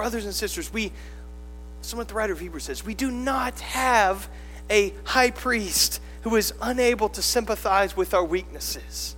brothers 0.01 0.25
and 0.25 0.33
sisters, 0.33 0.73
we, 0.73 0.91
someone 1.83 2.07
the 2.07 2.15
writer 2.15 2.33
of 2.33 2.41
Hebrews 2.41 2.65
says, 2.65 2.83
we 2.83 2.95
do 2.95 3.11
not 3.11 3.61
have 3.61 4.31
a 4.71 4.95
high 5.05 5.31
priest 5.31 6.01
who 6.23 6.37
is 6.37 6.55
unable 6.63 7.11
to 7.11 7.21
sympathize 7.21 7.95
with 7.95 8.15
our 8.15 8.25
weaknesses, 8.25 9.15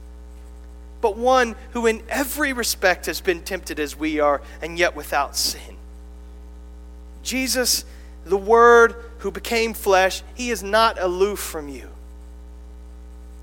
but 1.00 1.16
one 1.16 1.54
who 1.70 1.86
in 1.86 2.02
every 2.08 2.52
respect 2.52 3.06
has 3.06 3.20
been 3.20 3.42
tempted 3.42 3.78
as 3.78 3.96
we 3.96 4.18
are, 4.18 4.42
and 4.60 4.76
yet 4.76 4.96
without 4.96 5.36
sin. 5.36 5.76
Jesus, 7.22 7.84
the 8.24 8.36
Word 8.36 8.96
who 9.18 9.30
became 9.30 9.74
flesh, 9.74 10.24
he 10.34 10.50
is 10.50 10.64
not 10.64 11.00
aloof 11.00 11.38
from 11.38 11.68
you. 11.68 11.88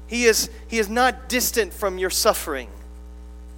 He 0.08 0.26
is, 0.26 0.50
he 0.68 0.78
is 0.78 0.90
not 0.90 1.30
distant 1.30 1.72
from 1.72 1.98
your 2.00 2.10
suffering. 2.10 2.68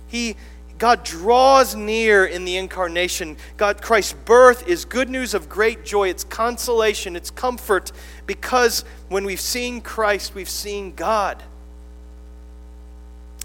He, 0.07 0.35
God 0.81 1.03
draws 1.03 1.75
near 1.75 2.25
in 2.25 2.43
the 2.43 2.57
incarnation. 2.57 3.37
God, 3.55 3.83
Christ's 3.83 4.13
birth 4.13 4.67
is 4.67 4.83
good 4.83 5.09
news 5.09 5.35
of 5.35 5.47
great 5.47 5.85
joy. 5.85 6.09
It's 6.09 6.23
consolation, 6.23 7.15
it's 7.15 7.29
comfort, 7.29 7.91
because 8.25 8.83
when 9.07 9.23
we've 9.23 9.39
seen 9.39 9.81
Christ, 9.81 10.33
we've 10.33 10.49
seen 10.49 10.95
God. 10.95 11.43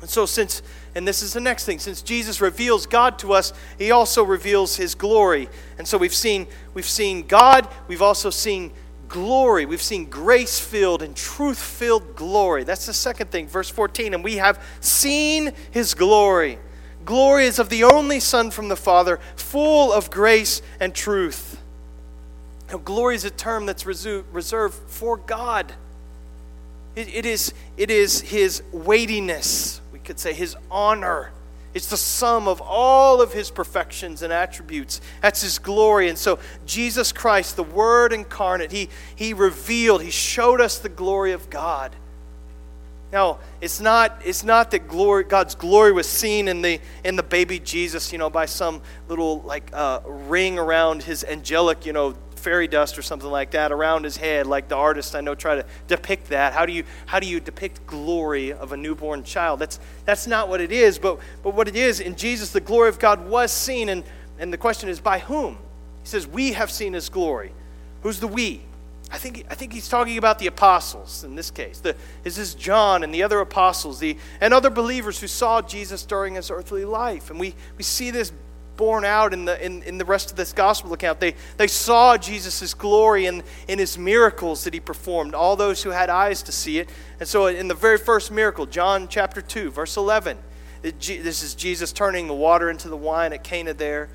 And 0.01 0.09
so, 0.09 0.25
since, 0.25 0.63
and 0.95 1.07
this 1.07 1.21
is 1.21 1.35
the 1.35 1.41
next 1.41 1.67
thing, 1.67 1.79
since 1.79 2.01
Jesus 2.01 2.41
reveals 2.41 2.87
God 2.87 3.19
to 3.19 3.35
us, 3.35 3.53
he 3.77 3.91
also 3.91 4.25
reveals 4.25 4.77
his 4.77 4.95
glory. 4.95 5.51
And 5.77 5.87
so 5.87 5.99
we've 5.99 6.15
seen, 6.15 6.47
we've 6.73 6.89
seen 6.89 7.27
God, 7.27 7.69
we've 7.87 8.01
also 8.01 8.31
seen 8.31 8.73
glory. 9.11 9.67
We've 9.67 9.83
seen 9.83 10.07
grace 10.07 10.59
filled 10.59 11.03
and 11.03 11.15
truth 11.15 11.59
filled 11.59 12.17
glory. 12.17 12.65
That's 12.65 12.87
the 12.87 12.95
second 12.95 13.31
thing, 13.31 13.47
verse 13.47 13.69
14. 13.69 14.15
And 14.15 14.25
we 14.25 14.37
have 14.37 14.65
seen 14.81 15.53
his 15.71 15.93
glory 15.93 16.61
Glory 17.07 17.47
is 17.47 17.61
of 17.61 17.69
the 17.69 17.85
only 17.85 18.19
Son 18.19 18.51
from 18.51 18.69
the 18.69 18.77
Father, 18.77 19.21
full 19.37 19.93
of 19.93 20.11
grace 20.11 20.61
and 20.81 20.93
truth. 20.93 21.63
Now, 22.69 22.79
glory 22.79 23.15
is 23.15 23.25
a 23.25 23.31
term 23.31 23.65
that's 23.65 23.87
reserved 23.87 24.75
for 24.89 25.17
God. 25.17 25.73
It, 26.97 27.15
it, 27.15 27.25
is, 27.25 27.55
it 27.77 27.93
is 27.93 28.21
His 28.23 28.61
weightiness, 28.73 29.81
we 29.93 30.01
could 30.01 30.19
say 30.19 30.35
His 30.35 30.57
honor. 30.69 31.31
It's 31.75 31.91
the 31.91 31.97
sum 31.97 32.49
of 32.49 32.61
all 32.61 33.23
of 33.23 33.33
His 33.33 33.53
perfections 33.53 34.23
and 34.23 34.33
attributes. 34.33 35.01
That's 35.23 35.43
His 35.43 35.61
glory. 35.61 36.09
And 36.09 36.19
so, 36.19 36.41
Jesus 36.65 37.13
Christ, 37.13 37.55
the 37.55 37.63
Word 37.63 38.13
incarnate, 38.13 38.73
He, 38.73 38.89
he 39.15 39.33
revealed, 39.33 40.03
He 40.03 40.11
showed 40.11 40.61
us 40.61 40.81
the 40.81 40.89
glory 40.89 41.31
of 41.31 41.51
God. 41.51 41.95
Now, 43.13 43.39
it's 43.61 43.81
not, 43.81 44.21
it's 44.25 44.43
not 44.43 44.71
that 44.73 44.89
glory, 44.89 45.25
God's 45.25 45.55
glory 45.55 45.93
was 45.93 46.09
seen 46.09 46.49
in 46.49 46.61
the, 46.61 46.81
in 47.05 47.17
the 47.17 47.23
baby 47.23 47.59
Jesus, 47.61 48.13
you 48.13 48.19
know, 48.19 48.29
by 48.29 48.47
some 48.47 48.83
little 49.09 49.43
like 49.43 49.71
uh, 49.73 50.01
ring 50.05 50.59
around 50.59 51.05
his 51.05 51.23
angelic, 51.23 51.87
you 51.87 51.93
know, 51.93 52.17
fairy 52.35 52.69
dust 52.69 52.99
or 52.99 53.03
something 53.03 53.31
like 53.31 53.53
that 53.53 53.73
around 53.73 54.05
his 54.05 54.17
head, 54.17 54.47
like 54.47 54.69
the 54.69 54.77
artists 54.77 55.15
I 55.15 55.21
know 55.21 55.35
try 55.35 55.57
to 55.57 55.67
depict 55.89 56.29
that. 56.29 56.53
How 56.53 56.67
do 56.67 56.73
you, 56.73 56.85
how 57.07 57.19
do 57.19 57.27
you 57.27 57.41
depict 57.41 57.87
glory 57.87 58.53
of 58.53 58.73
a 58.73 58.77
newborn 58.77 59.25
child? 59.25 59.61
That's, 59.61 59.81
that's 60.05 60.27
not 60.27 60.49
what 60.49 60.61
it 60.61 60.73
is, 60.73 60.99
but, 60.99 61.19
but 61.43 61.55
what 61.55 61.69
it 61.69 61.77
is, 61.77 62.01
in 62.01 62.17
Jesus, 62.17 62.51
the 62.51 62.61
glory 62.61 62.89
of 62.89 62.99
God 62.99 63.29
was 63.29 63.51
seen, 63.53 63.89
and, 63.89 64.05
and 64.39 64.53
the 64.53 64.59
question 64.59 64.89
is, 64.89 65.01
by 65.01 65.19
whom? 65.21 65.55
He 66.03 66.09
says, 66.09 66.27
We 66.27 66.53
have 66.53 66.71
seen 66.71 66.93
his 66.93 67.09
glory. 67.09 67.53
Who's 68.03 68.21
the 68.21 68.29
we? 68.29 68.63
I 69.11 69.19
think, 69.19 69.47
I 69.49 69.55
think 69.55 69.73
he's 69.73 69.89
talking 69.89 70.19
about 70.19 70.39
the 70.39 70.49
apostles 70.49 71.23
in 71.23 71.37
this 71.37 71.51
case. 71.51 71.79
The, 71.79 71.95
this 72.25 72.39
is 72.39 72.55
John 72.55 73.05
and 73.05 73.15
the 73.15 73.23
other 73.23 73.39
apostles 73.39 74.01
the, 74.01 74.17
and 74.41 74.53
other 74.53 74.71
believers 74.71 75.21
who 75.21 75.29
saw 75.29 75.63
Jesus 75.63 76.05
during 76.05 76.35
his 76.35 76.51
earthly 76.51 76.85
life. 76.85 77.31
And 77.31 77.39
we, 77.39 77.55
we 77.77 77.85
see 77.85 78.11
this 78.11 78.33
borne 78.77 79.05
out 79.05 79.33
in 79.33 79.45
the, 79.45 79.65
in, 79.65 79.83
in 79.85 79.99
the 79.99 80.05
rest 80.05 80.31
of 80.31 80.37
this 80.37 80.53
gospel 80.53 80.93
account. 80.93 81.21
They, 81.21 81.35
they 81.57 81.67
saw 81.67 82.17
Jesus' 82.17 82.75
glory 82.75 83.27
in, 83.27 83.43
in 83.69 83.79
his 83.79 83.97
miracles 83.97 84.65
that 84.65 84.75
he 84.75 84.81
performed, 84.81 85.35
all 85.35 85.57
those 85.57 85.83
who 85.83 85.91
had 85.91 86.11
eyes 86.11 86.43
to 86.43 86.53
see 86.53 86.79
it. 86.79 86.89
And 87.19 87.29
so, 87.29 87.47
in 87.47 87.69
the 87.69 87.75
very 87.75 87.99
first 87.99 88.31
miracle, 88.31 88.67
John 88.67 89.09
chapter 89.09 89.41
2, 89.41 89.71
verse 89.71 89.97
11, 89.97 90.37
it, 90.83 91.01
this 91.01 91.43
is 91.43 91.55
Jesus 91.55 91.93
turning 91.93 92.27
the 92.27 92.35
water 92.35 92.71
into 92.71 92.89
the 92.89 92.97
wine 92.97 93.33
at 93.33 93.43
Cana 93.43 93.73
there. 93.73 94.09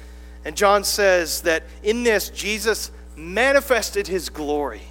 And 0.45 0.55
John 0.55 0.83
says 0.83 1.41
that 1.41 1.63
in 1.83 2.03
this, 2.03 2.29
Jesus 2.29 2.91
manifested 3.15 4.07
his 4.07 4.29
glory. 4.29 4.81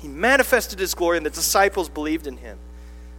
He 0.00 0.08
manifested 0.08 0.78
his 0.78 0.94
glory, 0.94 1.16
and 1.16 1.26
the 1.26 1.30
disciples 1.30 1.88
believed 1.88 2.26
in 2.26 2.38
him. 2.38 2.58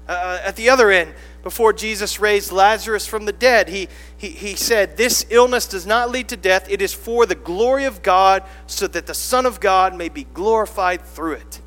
Uh, 0.08 0.12
uh, 0.12 0.42
at 0.44 0.58
the 0.58 0.70
other 0.70 0.92
end, 0.92 1.14
before 1.44 1.72
Jesus 1.72 2.20
raised 2.20 2.52
Lazarus 2.52 3.08
from 3.08 3.26
the 3.26 3.32
dead, 3.32 3.70
he, 3.70 3.88
he, 4.18 4.30
he 4.30 4.56
said, 4.56 4.98
This 4.98 5.26
illness 5.30 5.66
does 5.66 5.86
not 5.86 6.12
lead 6.12 6.30
to 6.30 6.38
death. 6.38 6.70
It 6.70 6.82
is 6.82 6.94
for 6.94 7.26
the 7.26 7.36
glory 7.36 7.86
of 7.86 8.04
God, 8.04 8.44
so 8.68 8.88
that 8.88 9.06
the 9.06 9.14
Son 9.14 9.46
of 9.46 9.60
God 9.60 9.96
may 9.96 10.10
be 10.10 10.26
glorified 10.26 11.02
through 11.02 11.34
it. 11.34 11.62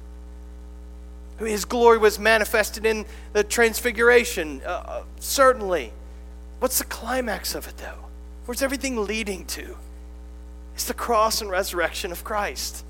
His 1.39 1.65
glory 1.65 1.99
was 1.99 2.19
manifested 2.19 2.87
in 2.87 3.05
the 3.33 3.45
transfiguration, 3.45 4.63
uh, 4.65 4.69
uh 4.69 5.03
certainly. 5.19 5.93
What's 6.61 6.79
the 6.79 6.85
climax 6.85 7.55
of 7.55 7.69
it, 7.69 7.77
though? 7.77 8.07
Where's 8.47 8.63
everything 8.63 9.05
leading 9.05 9.45
to? 9.47 9.77
It's 10.77 10.85
the 10.85 10.93
cross 10.93 11.41
and 11.41 11.51
resurrection 11.51 12.13
of 12.13 12.23
Christ. 12.23 12.85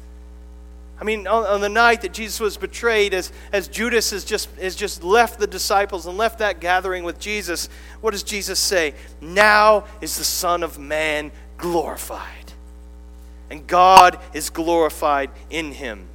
I 1.00 1.05
mean, 1.05 1.28
on, 1.28 1.47
on, 1.47 1.61
the 1.61 1.69
night 1.69 2.02
that 2.02 2.12
Jesus 2.12 2.40
was 2.40 2.57
betrayed, 2.57 3.14
as, 3.14 3.31
as 3.52 3.69
Judas 3.69 4.11
has 4.11 4.25
just, 4.25 4.50
has 4.57 4.75
just 4.75 5.05
left 5.05 5.38
the 5.38 5.47
disciples 5.47 6.05
and 6.05 6.19
left 6.19 6.40
that 6.40 6.59
gathering 6.59 7.05
with 7.05 7.21
Jesus, 7.21 7.69
what 8.00 8.11
does 8.11 8.25
Jesus 8.25 8.59
say? 8.59 8.93
Now 9.21 9.85
is 10.00 10.19
the 10.19 10.25
Son 10.25 10.64
of 10.64 10.81
Man 10.81 11.31
glorified. 11.59 12.52
And 13.50 13.69
God 13.69 14.19
is 14.35 14.50
glorified 14.50 15.31
in 15.49 15.71
him. 15.71 16.07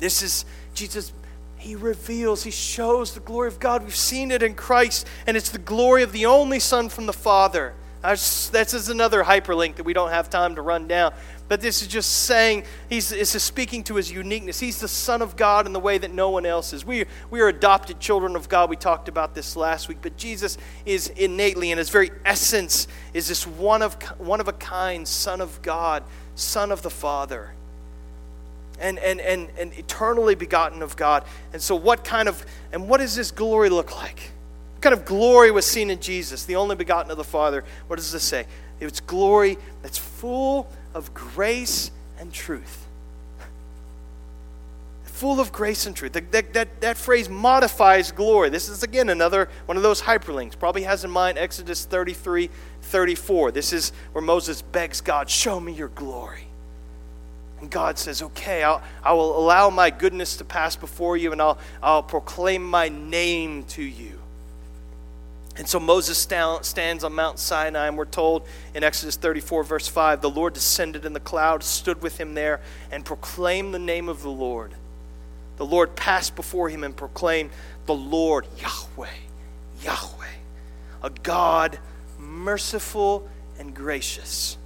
This 0.00 0.20
is 0.20 0.44
Jesus. 0.74 1.14
He 1.56 1.76
reveals, 1.76 2.42
he 2.42 2.50
shows 2.50 3.14
the 3.14 3.20
glory 3.20 3.48
of 3.48 3.58
God. 3.58 3.84
We've 3.84 3.96
seen 3.96 4.32
it 4.32 4.42
in 4.42 4.54
Christ, 4.54 5.06
and 5.26 5.34
it's 5.34 5.48
the 5.48 5.56
glory 5.56 6.02
of 6.02 6.12
the 6.12 6.26
only 6.26 6.60
Son 6.60 6.90
from 6.90 7.06
the 7.06 7.14
Father. 7.14 7.72
That's, 8.02 8.48
that's 8.48 8.88
another 8.88 9.24
hyperlink 9.24 9.76
that 9.76 9.82
we 9.82 9.92
don't 9.92 10.10
have 10.10 10.30
time 10.30 10.54
to 10.54 10.62
run 10.62 10.86
down. 10.86 11.12
But 11.48 11.62
this 11.62 11.82
is 11.82 11.88
just 11.88 12.24
saying, 12.26 12.64
he's, 12.88 13.08
this 13.08 13.34
is 13.34 13.42
speaking 13.42 13.82
to 13.84 13.96
his 13.96 14.12
uniqueness. 14.12 14.60
He's 14.60 14.80
the 14.80 14.88
Son 14.88 15.22
of 15.22 15.34
God 15.34 15.66
in 15.66 15.72
the 15.72 15.80
way 15.80 15.98
that 15.98 16.12
no 16.12 16.30
one 16.30 16.44
else 16.44 16.72
is. 16.72 16.84
We, 16.84 17.06
we 17.30 17.40
are 17.40 17.48
adopted 17.48 17.98
children 17.98 18.36
of 18.36 18.48
God. 18.48 18.68
We 18.68 18.76
talked 18.76 19.08
about 19.08 19.34
this 19.34 19.56
last 19.56 19.88
week. 19.88 19.98
But 20.02 20.16
Jesus 20.16 20.58
is 20.84 21.08
innately, 21.08 21.70
in 21.70 21.78
his 21.78 21.88
very 21.88 22.10
essence, 22.24 22.86
is 23.14 23.28
this 23.28 23.46
one 23.46 23.82
of, 23.82 23.94
one 24.18 24.40
of 24.40 24.48
a 24.48 24.52
kind 24.52 25.08
Son 25.08 25.40
of 25.40 25.60
God, 25.62 26.04
Son 26.34 26.70
of 26.70 26.82
the 26.82 26.90
Father. 26.90 27.52
And, 28.78 28.98
and, 29.00 29.20
and, 29.20 29.48
and 29.58 29.72
eternally 29.76 30.36
begotten 30.36 30.82
of 30.82 30.96
God. 30.96 31.24
And 31.52 31.60
so, 31.60 31.74
what 31.74 32.04
kind 32.04 32.28
of, 32.28 32.46
and 32.72 32.88
what 32.88 32.98
does 32.98 33.16
this 33.16 33.32
glory 33.32 33.70
look 33.70 33.96
like? 33.96 34.30
What 34.78 34.82
kind 34.82 34.94
of 34.94 35.04
glory 35.04 35.50
was 35.50 35.66
seen 35.66 35.90
in 35.90 35.98
Jesus, 35.98 36.44
the 36.44 36.54
only 36.54 36.76
begotten 36.76 37.10
of 37.10 37.16
the 37.16 37.24
Father? 37.24 37.64
What 37.88 37.96
does 37.96 38.12
this 38.12 38.22
say? 38.22 38.46
It's 38.78 39.00
glory 39.00 39.58
that's 39.82 39.98
full 39.98 40.68
of 40.94 41.12
grace 41.12 41.90
and 42.16 42.32
truth. 42.32 42.86
Full 45.02 45.40
of 45.40 45.50
grace 45.50 45.84
and 45.86 45.96
truth. 45.96 46.12
That, 46.12 46.52
that, 46.52 46.80
that, 46.80 46.96
phrase 46.96 47.28
modifies 47.28 48.12
glory. 48.12 48.50
This 48.50 48.68
is, 48.68 48.84
again, 48.84 49.08
another 49.08 49.48
one 49.66 49.76
of 49.76 49.82
those 49.82 50.00
hyperlinks. 50.00 50.56
Probably 50.56 50.84
has 50.84 51.02
in 51.02 51.10
mind 51.10 51.38
Exodus 51.38 51.84
33 51.84 52.48
34. 52.82 53.50
This 53.50 53.72
is 53.72 53.90
where 54.12 54.22
Moses 54.22 54.62
begs 54.62 55.00
God, 55.00 55.28
Show 55.28 55.58
me 55.58 55.72
your 55.72 55.88
glory. 55.88 56.46
And 57.60 57.68
God 57.68 57.98
says, 57.98 58.22
Okay, 58.22 58.62
I'll, 58.62 58.80
I 59.02 59.12
will 59.12 59.36
allow 59.36 59.70
my 59.70 59.90
goodness 59.90 60.36
to 60.36 60.44
pass 60.44 60.76
before 60.76 61.16
you, 61.16 61.32
and 61.32 61.42
I'll, 61.42 61.58
I'll 61.82 62.04
proclaim 62.04 62.62
my 62.62 62.88
name 62.88 63.64
to 63.70 63.82
you. 63.82 64.20
And 65.58 65.68
so 65.68 65.80
Moses 65.80 66.16
stands 66.16 67.04
on 67.04 67.12
Mount 67.14 67.40
Sinai, 67.40 67.88
and 67.88 67.98
we're 67.98 68.04
told 68.04 68.46
in 68.74 68.84
Exodus 68.84 69.16
34, 69.16 69.64
verse 69.64 69.88
5, 69.88 70.20
the 70.20 70.30
Lord 70.30 70.54
descended 70.54 71.04
in 71.04 71.12
the 71.12 71.20
cloud, 71.20 71.64
stood 71.64 72.00
with 72.00 72.18
him 72.18 72.34
there, 72.34 72.60
and 72.92 73.04
proclaimed 73.04 73.74
the 73.74 73.80
name 73.80 74.08
of 74.08 74.22
the 74.22 74.30
Lord. 74.30 74.72
The 75.56 75.66
Lord 75.66 75.96
passed 75.96 76.36
before 76.36 76.68
him 76.68 76.84
and 76.84 76.96
proclaimed, 76.96 77.50
The 77.86 77.94
Lord, 77.94 78.46
Yahweh, 78.60 79.08
Yahweh, 79.82 80.26
a 81.02 81.10
God 81.10 81.80
merciful 82.20 83.28
and 83.58 83.74
gracious, 83.74 84.56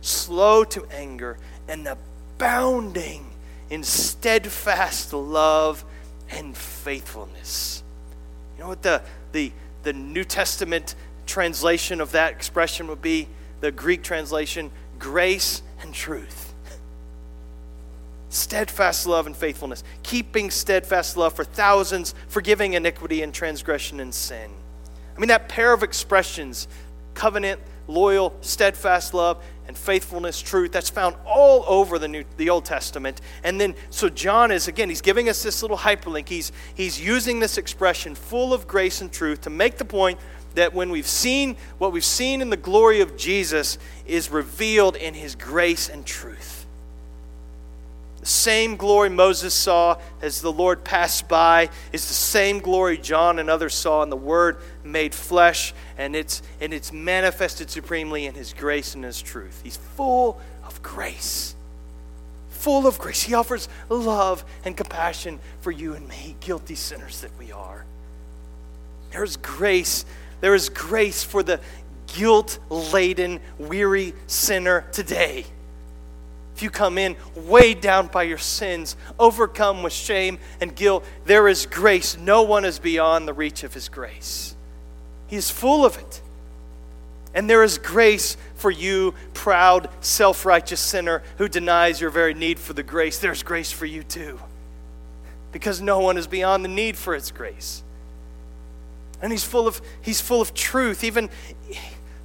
slow 0.00 0.64
to 0.64 0.86
anger, 0.86 1.36
and 1.68 1.86
abounding 1.86 3.26
in 3.68 3.82
steadfast 3.82 5.12
love 5.12 5.84
and 6.30 6.56
faithfulness. 6.56 7.82
You 8.56 8.62
know 8.62 8.68
what 8.68 8.82
the, 8.82 9.02
the 9.32 9.52
the 9.82 9.92
New 9.92 10.24
Testament 10.24 10.94
translation 11.26 12.00
of 12.00 12.12
that 12.12 12.32
expression 12.32 12.88
would 12.88 13.02
be 13.02 13.28
the 13.60 13.70
Greek 13.70 14.02
translation 14.02 14.70
grace 14.98 15.62
and 15.80 15.94
truth. 15.94 16.54
Steadfast 18.28 19.06
love 19.06 19.26
and 19.26 19.36
faithfulness, 19.36 19.84
keeping 20.02 20.50
steadfast 20.50 21.16
love 21.16 21.34
for 21.34 21.44
thousands, 21.44 22.14
forgiving 22.28 22.72
iniquity 22.72 23.22
and 23.22 23.34
transgression 23.34 24.00
and 24.00 24.14
sin. 24.14 24.50
I 25.14 25.20
mean, 25.20 25.28
that 25.28 25.48
pair 25.48 25.72
of 25.72 25.82
expressions, 25.82 26.66
covenant, 27.14 27.60
loyal, 27.86 28.34
steadfast 28.40 29.12
love, 29.12 29.44
faithfulness, 29.82 30.40
truth, 30.40 30.72
that's 30.72 30.90
found 30.90 31.16
all 31.26 31.64
over 31.66 31.98
the 31.98 32.08
New, 32.08 32.24
the 32.36 32.48
Old 32.48 32.64
Testament. 32.64 33.20
And 33.42 33.60
then, 33.60 33.74
so 33.90 34.08
John 34.08 34.50
is, 34.50 34.68
again, 34.68 34.88
he's 34.88 35.02
giving 35.02 35.28
us 35.28 35.42
this 35.42 35.60
little 35.62 35.76
hyperlink. 35.76 36.28
He's, 36.28 36.52
he's 36.74 37.00
using 37.00 37.40
this 37.40 37.58
expression 37.58 38.14
full 38.14 38.54
of 38.54 38.66
grace 38.66 39.00
and 39.00 39.12
truth 39.12 39.42
to 39.42 39.50
make 39.50 39.78
the 39.78 39.84
point 39.84 40.18
that 40.54 40.72
when 40.72 40.90
we've 40.90 41.06
seen 41.06 41.56
what 41.78 41.92
we've 41.92 42.04
seen 42.04 42.40
in 42.40 42.50
the 42.50 42.56
glory 42.56 43.00
of 43.00 43.16
Jesus 43.16 43.78
is 44.06 44.30
revealed 44.30 44.96
in 44.96 45.14
his 45.14 45.34
grace 45.34 45.88
and 45.88 46.04
truth. 46.04 46.61
The 48.22 48.28
same 48.28 48.76
glory 48.76 49.10
Moses 49.10 49.52
saw 49.52 49.98
as 50.20 50.40
the 50.40 50.52
Lord 50.52 50.84
passed 50.84 51.26
by 51.26 51.70
is 51.92 52.06
the 52.06 52.14
same 52.14 52.60
glory 52.60 52.96
John 52.96 53.40
and 53.40 53.50
others 53.50 53.74
saw 53.74 54.04
in 54.04 54.10
the 54.10 54.16
Word 54.16 54.58
made 54.84 55.12
flesh, 55.12 55.74
and 55.98 56.14
it's, 56.14 56.40
and 56.60 56.72
it's 56.72 56.92
manifested 56.92 57.68
supremely 57.68 58.26
in 58.26 58.34
His 58.34 58.52
grace 58.52 58.94
and 58.94 59.02
His 59.02 59.20
truth. 59.20 59.60
He's 59.64 59.76
full 59.76 60.40
of 60.64 60.80
grace. 60.84 61.56
Full 62.50 62.86
of 62.86 62.96
grace. 62.96 63.24
He 63.24 63.34
offers 63.34 63.68
love 63.88 64.44
and 64.64 64.76
compassion 64.76 65.40
for 65.60 65.72
you 65.72 65.94
and 65.94 66.08
me, 66.08 66.36
guilty 66.38 66.76
sinners 66.76 67.22
that 67.22 67.36
we 67.40 67.50
are. 67.50 67.84
There's 69.10 69.36
grace. 69.36 70.04
There 70.40 70.54
is 70.54 70.68
grace 70.68 71.24
for 71.24 71.42
the 71.42 71.58
guilt 72.06 72.60
laden, 72.70 73.40
weary 73.58 74.14
sinner 74.28 74.84
today 74.92 75.46
you 76.62 76.70
come 76.70 76.98
in 76.98 77.16
weighed 77.34 77.80
down 77.80 78.06
by 78.06 78.22
your 78.24 78.38
sins, 78.38 78.96
overcome 79.18 79.82
with 79.82 79.92
shame 79.92 80.38
and 80.60 80.74
guilt, 80.74 81.04
there 81.24 81.48
is 81.48 81.66
grace. 81.66 82.16
No 82.16 82.42
one 82.42 82.64
is 82.64 82.78
beyond 82.78 83.26
the 83.26 83.32
reach 83.32 83.64
of 83.64 83.74
His 83.74 83.88
grace. 83.88 84.54
He 85.26 85.36
is 85.36 85.50
full 85.50 85.84
of 85.84 85.96
it. 85.96 86.20
And 87.34 87.48
there 87.48 87.62
is 87.62 87.78
grace 87.78 88.36
for 88.56 88.70
you, 88.70 89.14
proud, 89.32 89.88
self 90.00 90.44
righteous 90.44 90.80
sinner 90.80 91.22
who 91.38 91.48
denies 91.48 92.00
your 92.00 92.10
very 92.10 92.34
need 92.34 92.58
for 92.58 92.74
the 92.74 92.82
grace. 92.82 93.18
There's 93.18 93.42
grace 93.42 93.72
for 93.72 93.86
you 93.86 94.02
too. 94.02 94.38
Because 95.50 95.80
no 95.80 96.00
one 96.00 96.18
is 96.18 96.26
beyond 96.26 96.64
the 96.64 96.68
need 96.68 96.96
for 96.96 97.14
its 97.14 97.30
grace. 97.30 97.82
And 99.22 99.32
He's 99.32 99.44
full 99.44 99.66
of, 99.66 99.80
he's 100.02 100.20
full 100.20 100.40
of 100.40 100.52
truth. 100.52 101.04
Even, 101.04 101.30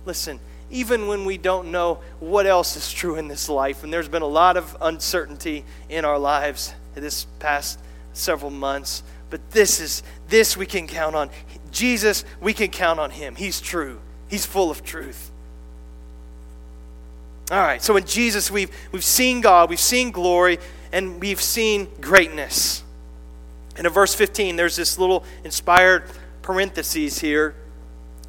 listen, 0.06 0.40
even 0.70 1.08
when 1.08 1.26
we 1.26 1.38
don't 1.38 1.72
know 1.72 2.00
what 2.20 2.46
else 2.46 2.76
is 2.76 2.92
true 2.92 3.16
in 3.16 3.28
this 3.28 3.50
life. 3.50 3.84
And 3.84 3.92
there's 3.92 4.10
been 4.10 4.22
a 4.22 4.28
lot 4.28 4.58
of 4.58 4.76
uncertainty 4.82 5.64
in 5.90 6.06
our 6.06 6.20
lives 6.20 6.74
this 6.96 7.26
past 7.40 7.80
several 8.14 8.52
months. 8.52 9.04
But 9.30 9.52
this 9.52 9.80
is 9.80 10.04
this 10.30 10.58
we 10.58 10.66
can 10.66 10.88
count 10.88 11.16
on. 11.16 11.30
Jesus, 11.72 12.26
we 12.42 12.54
can 12.54 12.70
count 12.70 13.00
on 13.00 13.12
him. 13.12 13.36
He's 13.36 13.62
true. 13.62 14.00
He's 14.30 14.46
full 14.46 14.70
of 14.72 14.84
truth. 14.84 15.32
All 17.50 17.60
right, 17.60 17.82
so 17.82 17.96
in 17.96 18.06
Jesus 18.06 18.52
we've 18.52 18.70
we've 18.92 19.04
seen 19.04 19.40
God, 19.40 19.70
we've 19.70 19.80
seen 19.80 20.12
glory, 20.12 20.60
and 20.92 21.22
we've 21.22 21.42
seen 21.42 21.88
greatness. 22.02 22.84
And 23.78 23.88
in 23.88 23.94
verse 23.94 24.14
15, 24.16 24.56
there's 24.56 24.76
this 24.76 24.98
little 24.98 25.24
inspired 25.44 26.04
parentheses 26.42 27.20
here 27.20 27.56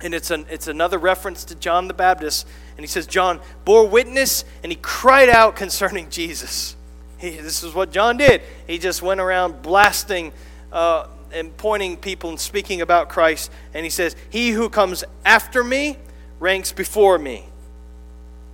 and 0.01 0.15
it's, 0.15 0.31
an, 0.31 0.47
it's 0.49 0.69
another 0.69 0.99
reference 0.99 1.45
to 1.47 1.55
John 1.55 1.89
the 1.89 1.95
Baptist. 1.95 2.47
And 2.77 2.81
he 2.81 2.87
says, 2.87 3.07
John 3.07 3.41
bore 3.65 3.87
witness 3.87 4.45
and 4.63 4.71
he 4.71 4.79
cried 4.81 5.29
out 5.29 5.57
concerning 5.57 6.09
Jesus. 6.11 6.77
He, 7.19 7.31
this 7.31 7.65
is 7.65 7.75
what 7.75 7.91
John 7.91 8.17
did. 8.17 8.43
He 8.67 8.79
just 8.79 9.03
went 9.03 9.21
around 9.21 9.63
blasting 9.63 10.33
uh, 10.73 11.09
and 11.33 11.57
pointing 11.57 11.97
people 11.97 12.31
and 12.31 12.39
speaking 12.39 12.81
about 12.81 13.09
Christ. 13.09 13.51
And 13.75 13.85
he 13.85 13.91
says, 13.91 14.15
He 14.31 14.51
who 14.51 14.69
comes 14.69 15.03
after 15.25 15.65
me 15.65 15.99
ranks 16.39 16.73
before 16.73 17.19
me. 17.19 17.47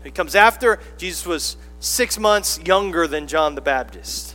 He 0.03 0.11
comes 0.11 0.35
after, 0.35 0.81
Jesus 0.97 1.27
was 1.27 1.57
six 1.81 2.19
months 2.19 2.59
younger 2.61 3.07
than 3.07 3.27
John 3.27 3.55
the 3.55 3.61
Baptist. 3.61 4.34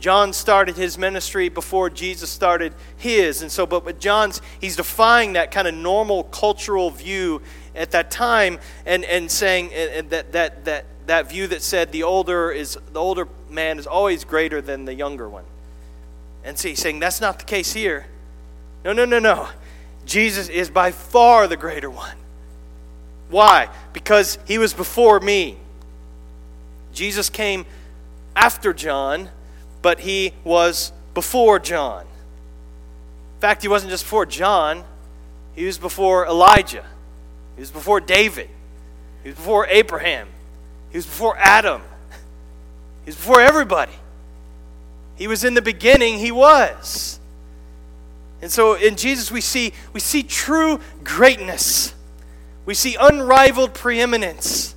John 0.00 0.32
started 0.32 0.76
his 0.76 0.96
ministry 0.96 1.50
before 1.50 1.90
Jesus 1.90 2.30
started 2.30 2.74
his. 2.96 3.42
And 3.42 3.52
so, 3.52 3.66
but 3.66 3.84
with 3.84 4.00
John's, 4.00 4.40
he's 4.60 4.76
defying 4.76 5.34
that 5.34 5.50
kind 5.50 5.68
of 5.68 5.74
normal 5.74 6.24
cultural 6.24 6.90
view 6.90 7.42
at 7.74 7.90
that 7.92 8.10
time 8.10 8.58
and, 8.86 9.04
and 9.04 9.30
saying 9.30 9.72
and 9.74 10.08
that, 10.10 10.32
that, 10.32 10.64
that, 10.64 10.86
that 11.06 11.28
view 11.28 11.46
that 11.48 11.62
said 11.62 11.92
the 11.92 12.02
older, 12.02 12.50
is, 12.50 12.78
the 12.92 12.98
older 13.00 13.28
man 13.50 13.78
is 13.78 13.86
always 13.86 14.24
greater 14.24 14.62
than 14.62 14.86
the 14.86 14.94
younger 14.94 15.28
one. 15.28 15.44
And 16.42 16.58
see, 16.58 16.74
so 16.74 16.84
saying 16.84 16.98
that's 16.98 17.20
not 17.20 17.38
the 17.38 17.44
case 17.44 17.74
here. 17.74 18.06
No, 18.84 18.94
no, 18.94 19.04
no, 19.04 19.18
no. 19.18 19.48
Jesus 20.06 20.48
is 20.48 20.70
by 20.70 20.90
far 20.92 21.46
the 21.46 21.58
greater 21.58 21.90
one. 21.90 22.16
Why? 23.28 23.68
Because 23.92 24.38
he 24.46 24.56
was 24.56 24.72
before 24.72 25.20
me. 25.20 25.58
Jesus 26.92 27.28
came 27.28 27.66
after 28.34 28.72
John 28.72 29.28
but 29.82 30.00
he 30.00 30.32
was 30.44 30.92
before 31.14 31.58
John. 31.58 32.02
In 32.02 33.40
fact, 33.40 33.62
he 33.62 33.68
wasn't 33.68 33.90
just 33.90 34.04
before 34.04 34.26
John, 34.26 34.84
he 35.54 35.64
was 35.64 35.78
before 35.78 36.26
Elijah, 36.26 36.84
he 37.56 37.60
was 37.60 37.70
before 37.70 38.00
David, 38.00 38.48
he 39.22 39.30
was 39.30 39.36
before 39.36 39.66
Abraham, 39.66 40.28
he 40.90 40.98
was 40.98 41.06
before 41.06 41.36
Adam, 41.38 41.82
he 43.04 43.10
was 43.10 43.16
before 43.16 43.40
everybody. 43.40 43.92
He 45.16 45.26
was 45.26 45.44
in 45.44 45.52
the 45.52 45.62
beginning, 45.62 46.18
he 46.18 46.32
was. 46.32 47.20
And 48.42 48.50
so 48.50 48.74
in 48.74 48.96
Jesus 48.96 49.30
we 49.30 49.42
see 49.42 49.72
we 49.92 50.00
see 50.00 50.22
true 50.22 50.80
greatness. 51.04 51.94
We 52.64 52.74
see 52.74 52.96
unrivaled 52.98 53.74
preeminence. 53.74 54.74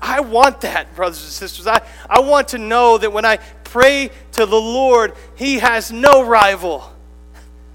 I 0.00 0.20
want 0.20 0.60
that, 0.62 0.94
brothers 0.94 1.22
and 1.22 1.32
sisters. 1.32 1.66
I, 1.66 1.80
I 2.08 2.20
want 2.20 2.48
to 2.48 2.58
know 2.58 2.98
that 2.98 3.12
when 3.12 3.24
I 3.24 3.38
pray 3.64 4.10
to 4.32 4.46
the 4.46 4.60
Lord, 4.60 5.14
He 5.34 5.58
has 5.58 5.92
no 5.92 6.24
rival. 6.24 6.92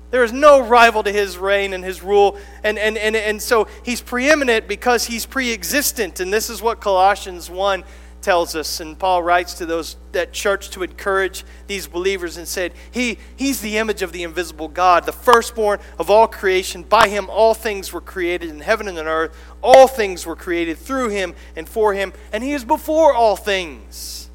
There 0.09 0.23
is 0.23 0.33
no 0.33 0.61
rival 0.61 1.03
to 1.03 1.11
His 1.11 1.37
reign 1.37 1.73
and 1.73 1.83
His 1.83 2.01
rule. 2.01 2.37
And, 2.63 2.77
and, 2.77 2.97
and, 2.97 3.15
and 3.15 3.41
so 3.41 3.67
He's 3.83 4.01
preeminent 4.01 4.67
because 4.67 5.05
He's 5.05 5.25
pre 5.25 5.51
existent. 5.51 6.19
And 6.19 6.33
this 6.33 6.49
is 6.49 6.61
what 6.61 6.81
Colossians 6.81 7.49
1 7.49 7.83
tells 8.21 8.55
us. 8.55 8.79
And 8.79 8.97
Paul 8.97 9.23
writes 9.23 9.53
to 9.55 9.65
those 9.65 9.97
that 10.11 10.33
church 10.33 10.69
to 10.71 10.83
encourage 10.83 11.43
these 11.67 11.87
believers 11.87 12.37
and 12.37 12.47
said, 12.47 12.73
he, 12.91 13.17
He's 13.35 13.61
the 13.61 13.77
image 13.77 14.01
of 14.01 14.11
the 14.11 14.23
invisible 14.23 14.67
God, 14.67 15.05
the 15.05 15.11
firstborn 15.11 15.79
of 15.99 16.09
all 16.09 16.27
creation. 16.27 16.83
By 16.83 17.07
him 17.07 17.29
all 17.29 17.53
things 17.53 17.91
were 17.91 18.01
created 18.01 18.49
in 18.49 18.59
heaven 18.59 18.87
and 18.87 18.97
on 18.99 19.07
earth. 19.07 19.35
All 19.61 19.87
things 19.87 20.25
were 20.25 20.35
created 20.35 20.77
through 20.77 21.09
him 21.09 21.35
and 21.55 21.67
for 21.67 21.93
him, 21.93 22.13
and 22.31 22.43
he 22.43 22.53
is 22.53 22.63
before 22.63 23.13
all 23.13 23.35
things. 23.35 24.29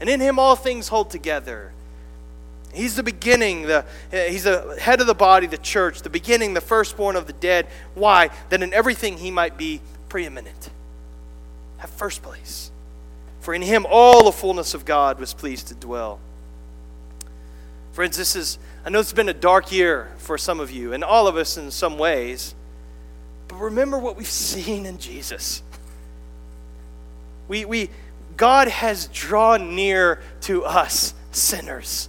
And 0.00 0.08
in 0.08 0.20
him 0.20 0.38
all 0.38 0.56
things 0.56 0.88
hold 0.88 1.10
together. 1.10 1.72
He's 2.72 2.96
the 2.96 3.04
beginning, 3.04 3.62
the, 3.62 3.84
eh, 4.12 4.30
he's 4.30 4.44
the 4.44 4.76
head 4.80 5.00
of 5.00 5.06
the 5.06 5.14
body, 5.14 5.46
the 5.46 5.58
church, 5.58 6.02
the 6.02 6.10
beginning, 6.10 6.54
the 6.54 6.60
firstborn 6.60 7.14
of 7.14 7.28
the 7.28 7.32
dead. 7.32 7.68
Why? 7.94 8.30
That 8.48 8.62
in 8.62 8.72
everything 8.74 9.18
he 9.18 9.30
might 9.30 9.56
be 9.56 9.80
preeminent, 10.08 10.70
have 11.78 11.90
first 11.90 12.20
place. 12.22 12.72
For 13.44 13.52
in 13.52 13.60
him 13.60 13.84
all 13.90 14.24
the 14.24 14.32
fullness 14.32 14.72
of 14.72 14.86
God 14.86 15.20
was 15.20 15.34
pleased 15.34 15.68
to 15.68 15.74
dwell. 15.74 16.18
Friends, 17.92 18.16
this 18.16 18.34
is, 18.34 18.58
I 18.86 18.88
know 18.88 19.00
it's 19.00 19.12
been 19.12 19.28
a 19.28 19.34
dark 19.34 19.70
year 19.70 20.10
for 20.16 20.38
some 20.38 20.60
of 20.60 20.70
you, 20.70 20.94
and 20.94 21.04
all 21.04 21.28
of 21.28 21.36
us 21.36 21.58
in 21.58 21.70
some 21.70 21.98
ways, 21.98 22.54
but 23.48 23.56
remember 23.56 23.98
what 23.98 24.16
we've 24.16 24.26
seen 24.30 24.86
in 24.86 24.96
Jesus. 24.96 25.62
We, 27.46 27.66
we, 27.66 27.90
God 28.38 28.68
has 28.68 29.08
drawn 29.08 29.76
near 29.76 30.22
to 30.40 30.64
us 30.64 31.12
sinners. 31.30 32.08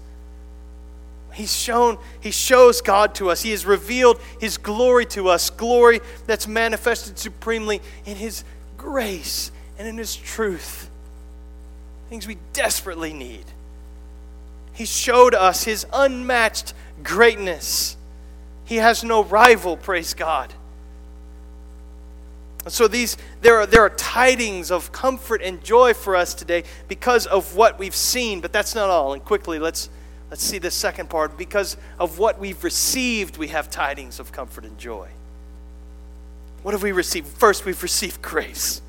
He's 1.33 1.53
shown, 1.53 1.97
he 2.21 2.31
shows 2.31 2.79
God 2.79 3.13
to 3.15 3.29
us. 3.29 3.41
He 3.41 3.51
has 3.51 3.65
revealed 3.65 4.21
his 4.39 4.57
glory 4.57 5.05
to 5.07 5.27
us, 5.27 5.49
glory 5.49 5.99
that's 6.27 6.47
manifested 6.47 7.19
supremely 7.19 7.81
in 8.05 8.15
his 8.15 8.45
grace 8.77 9.51
and 9.77 9.85
in 9.85 9.97
his 9.97 10.15
truth. 10.15 10.89
Things 12.09 12.27
we 12.27 12.37
desperately 12.53 13.13
need. 13.13 13.45
He 14.73 14.85
showed 14.85 15.33
us 15.33 15.63
his 15.63 15.85
unmatched 15.93 16.73
greatness. 17.03 17.97
He 18.65 18.77
has 18.77 19.03
no 19.03 19.23
rival, 19.23 19.77
praise 19.77 20.13
God. 20.13 20.53
So 22.67 22.87
these 22.87 23.15
there 23.41 23.57
are 23.59 23.65
there 23.67 23.81
are 23.81 23.91
tidings 23.91 24.71
of 24.71 24.91
comfort 24.91 25.41
and 25.41 25.63
joy 25.63 25.93
for 25.93 26.15
us 26.15 26.33
today 26.33 26.63
because 26.87 27.27
of 27.27 27.55
what 27.55 27.77
we've 27.77 27.95
seen, 27.95 28.41
but 28.41 28.51
that's 28.51 28.73
not 28.73 28.89
all. 28.89 29.13
And 29.13 29.23
quickly 29.23 29.59
let's 29.59 29.89
let's 30.31 30.43
see 30.43 30.57
the 30.57 30.71
second 30.71 31.09
part. 31.09 31.37
Because 31.37 31.77
of 31.99 32.17
what 32.17 32.39
we've 32.39 32.63
received, 32.63 33.37
we 33.37 33.49
have 33.49 33.69
tidings 33.69 34.19
of 34.19 34.31
comfort 34.31 34.65
and 34.65 34.77
joy. 34.79 35.07
What 36.63 36.73
have 36.73 36.81
we 36.81 36.91
received? 36.91 37.27
First, 37.27 37.65
we've 37.65 37.83
received 37.83 38.23
grace. 38.23 38.81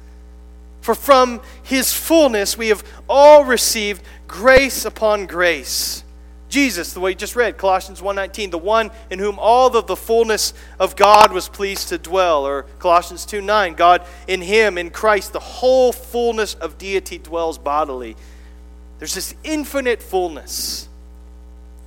For 0.87 0.95
from 0.95 1.41
his 1.65 1.93
fullness 1.93 2.57
we 2.57 2.69
have 2.69 2.85
all 3.09 3.45
received 3.45 4.03
grace 4.29 4.85
upon 4.85 5.27
grace. 5.27 6.05
Jesus, 6.49 6.93
the 6.93 7.01
way 7.01 7.11
you 7.11 7.17
just 7.17 7.35
read, 7.35 7.59
Colossians 7.59 8.01
1:19, 8.01 8.51
the 8.51 8.59
one 8.59 8.93
in 9.11 9.19
whom 9.19 9.37
all 9.37 9.77
of 9.77 9.89
the 9.89 9.97
fullness 9.97 10.55
of 10.79 10.95
God 10.95 11.33
was 11.33 11.49
pleased 11.49 11.89
to 11.89 11.99
dwell, 11.99 12.47
or 12.47 12.67
Colossians 12.79 13.27
2:9, 13.27 13.75
God 13.75 14.07
in 14.29 14.41
him, 14.43 14.79
in 14.79 14.91
Christ, 14.91 15.33
the 15.33 15.41
whole 15.41 15.93
fullness 15.93 16.55
of 16.55 16.79
deity 16.79 17.19
dwells 17.19 17.59
bodily. 17.59 18.17
There's 19.01 19.15
this 19.15 19.35
infinite 19.43 20.01
fullness, 20.01 20.87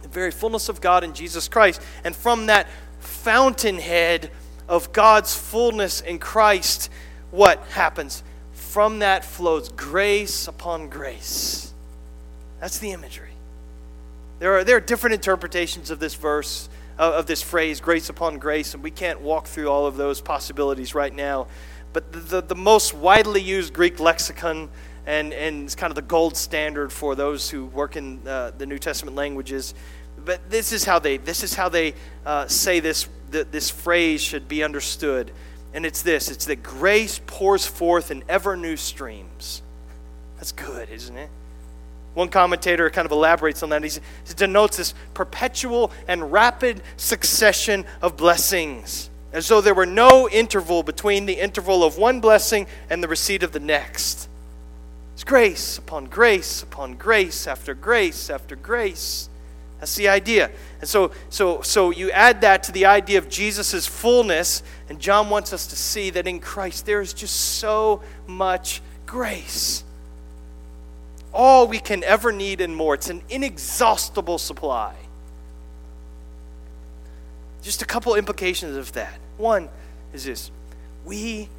the 0.01 0.09
very 0.09 0.31
fullness 0.31 0.67
of 0.67 0.81
God 0.81 1.05
in 1.05 1.13
Jesus 1.13 1.47
Christ. 1.47 1.79
And 2.03 2.13
from 2.13 2.47
that 2.47 2.67
fountainhead 2.99 4.29
of 4.67 4.91
God's 4.91 5.33
fullness 5.33 6.01
in 6.01 6.19
Christ, 6.19 6.89
what 7.31 7.63
happens? 7.69 8.23
From 8.69 8.99
that 8.99 9.25
flows 9.25 9.69
grace 9.69 10.47
upon 10.47 10.89
grace. 10.89 11.73
That's 12.59 12.77
the 12.77 12.91
imagery. 12.91 13.31
There 14.37 14.53
are, 14.53 14.63
there 14.63 14.77
are 14.77 14.79
different 14.79 15.15
interpretations 15.15 15.89
of 15.89 15.99
this 15.99 16.13
verse, 16.13 16.69
uh, 16.99 17.13
of 17.15 17.25
this 17.25 17.41
phrase, 17.41 17.81
grace 17.81 18.09
upon 18.09 18.37
grace, 18.37 18.75
and 18.75 18.83
we 18.83 18.91
can't 18.91 19.21
walk 19.21 19.47
through 19.47 19.69
all 19.69 19.87
of 19.87 19.97
those 19.97 20.21
possibilities 20.21 20.93
right 20.93 21.11
now. 21.11 21.47
But 21.93 22.11
the, 22.11 22.19
the, 22.19 22.41
the 22.41 22.55
most 22.55 22.93
widely 22.93 23.41
used 23.41 23.73
Greek 23.73 23.99
lexicon, 23.99 24.69
and, 25.07 25.33
and 25.33 25.63
it's 25.63 25.73
kind 25.73 25.89
of 25.89 25.95
the 25.95 26.03
gold 26.03 26.37
standard 26.37 26.93
for 26.93 27.15
those 27.15 27.49
who 27.49 27.65
work 27.65 27.95
in 27.95 28.19
uh, 28.27 28.51
the 28.55 28.67
New 28.67 28.77
Testament 28.77 29.17
languages, 29.17 29.73
but 30.23 30.47
this 30.47 30.71
is 30.73 30.85
how 30.85 30.99
they, 30.99 31.17
this 31.17 31.41
is 31.41 31.55
how 31.55 31.69
they 31.69 31.95
uh, 32.23 32.45
say 32.45 32.79
this, 32.79 33.09
that 33.31 33.51
this 33.51 33.71
phrase 33.71 34.21
should 34.21 34.47
be 34.47 34.63
understood. 34.63 35.31
And 35.73 35.85
it's 35.85 36.01
this 36.01 36.29
it's 36.29 36.45
that 36.45 36.63
grace 36.63 37.19
pours 37.25 37.65
forth 37.65 38.11
in 38.11 38.23
ever 38.27 38.55
new 38.57 38.75
streams. 38.75 39.61
That's 40.37 40.51
good, 40.51 40.89
isn't 40.89 41.17
it? 41.17 41.29
One 42.13 42.29
commentator 42.29 42.89
kind 42.89 43.05
of 43.05 43.11
elaborates 43.11 43.61
on 43.61 43.69
that. 43.69 43.83
He 43.83 43.99
denotes 44.35 44.77
this 44.77 44.93
perpetual 45.13 45.91
and 46.07 46.31
rapid 46.31 46.81
succession 46.97 47.85
of 48.01 48.17
blessings, 48.17 49.09
as 49.31 49.47
though 49.47 49.61
there 49.61 49.75
were 49.75 49.85
no 49.85 50.27
interval 50.27 50.81
between 50.81 51.25
the 51.25 51.39
interval 51.39 51.83
of 51.83 51.97
one 51.97 52.19
blessing 52.19 52.67
and 52.89 53.03
the 53.03 53.07
receipt 53.07 53.43
of 53.43 53.51
the 53.51 53.59
next. 53.59 54.27
It's 55.13 55.23
grace 55.23 55.77
upon 55.77 56.05
grace 56.05 56.63
upon 56.63 56.95
grace 56.95 57.45
after 57.45 57.73
grace 57.73 58.29
after 58.29 58.55
grace. 58.55 59.29
That's 59.79 59.95
the 59.95 60.09
idea. 60.09 60.51
And 60.81 60.89
so, 60.89 61.11
so, 61.29 61.61
so 61.61 61.89
you 61.89 62.11
add 62.11 62.41
that 62.41 62.63
to 62.63 62.71
the 62.71 62.85
idea 62.85 63.17
of 63.17 63.29
Jesus' 63.29 63.87
fullness, 63.87 64.61
and 64.89 64.99
John 64.99 65.29
wants 65.29 65.53
us 65.53 65.67
to 65.67 65.75
see 65.75 66.09
that 66.11 66.27
in 66.27 66.39
Christ 66.39 66.85
there 66.85 67.01
is 67.01 67.13
just 67.13 67.35
so 67.35 68.01
much 68.27 68.81
grace 69.05 69.83
all 71.33 71.67
we 71.67 71.79
can 71.79 72.03
ever 72.03 72.31
need 72.31 72.61
and 72.61 72.75
more. 72.75 72.95
It's 72.95 73.09
an 73.09 73.21
inexhaustible 73.29 74.37
supply. 74.37 74.95
Just 77.61 77.81
a 77.81 77.85
couple 77.85 78.15
implications 78.15 78.77
of 78.77 78.93
that. 78.93 79.13
One 79.37 79.69
is 80.13 80.25
this 80.25 80.51
we, 81.05 81.49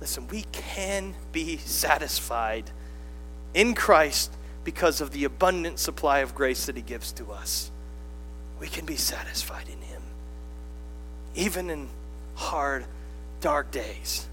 listen, 0.00 0.26
we 0.28 0.44
can 0.52 1.14
be 1.32 1.58
satisfied 1.58 2.70
in 3.54 3.74
Christ 3.74 4.32
because 4.64 5.00
of 5.00 5.12
the 5.12 5.24
abundant 5.24 5.78
supply 5.78 6.18
of 6.20 6.34
grace 6.34 6.66
that 6.66 6.76
He 6.76 6.82
gives 6.82 7.12
to 7.12 7.32
us. 7.32 7.70
We 8.58 8.68
can 8.68 8.84
be 8.84 8.96
satisfied 8.96 9.66
in 9.68 9.80
Him, 9.80 10.02
even 11.34 11.70
in 11.70 11.88
hard, 12.34 12.84
dark 13.40 13.70
days. 13.70 14.26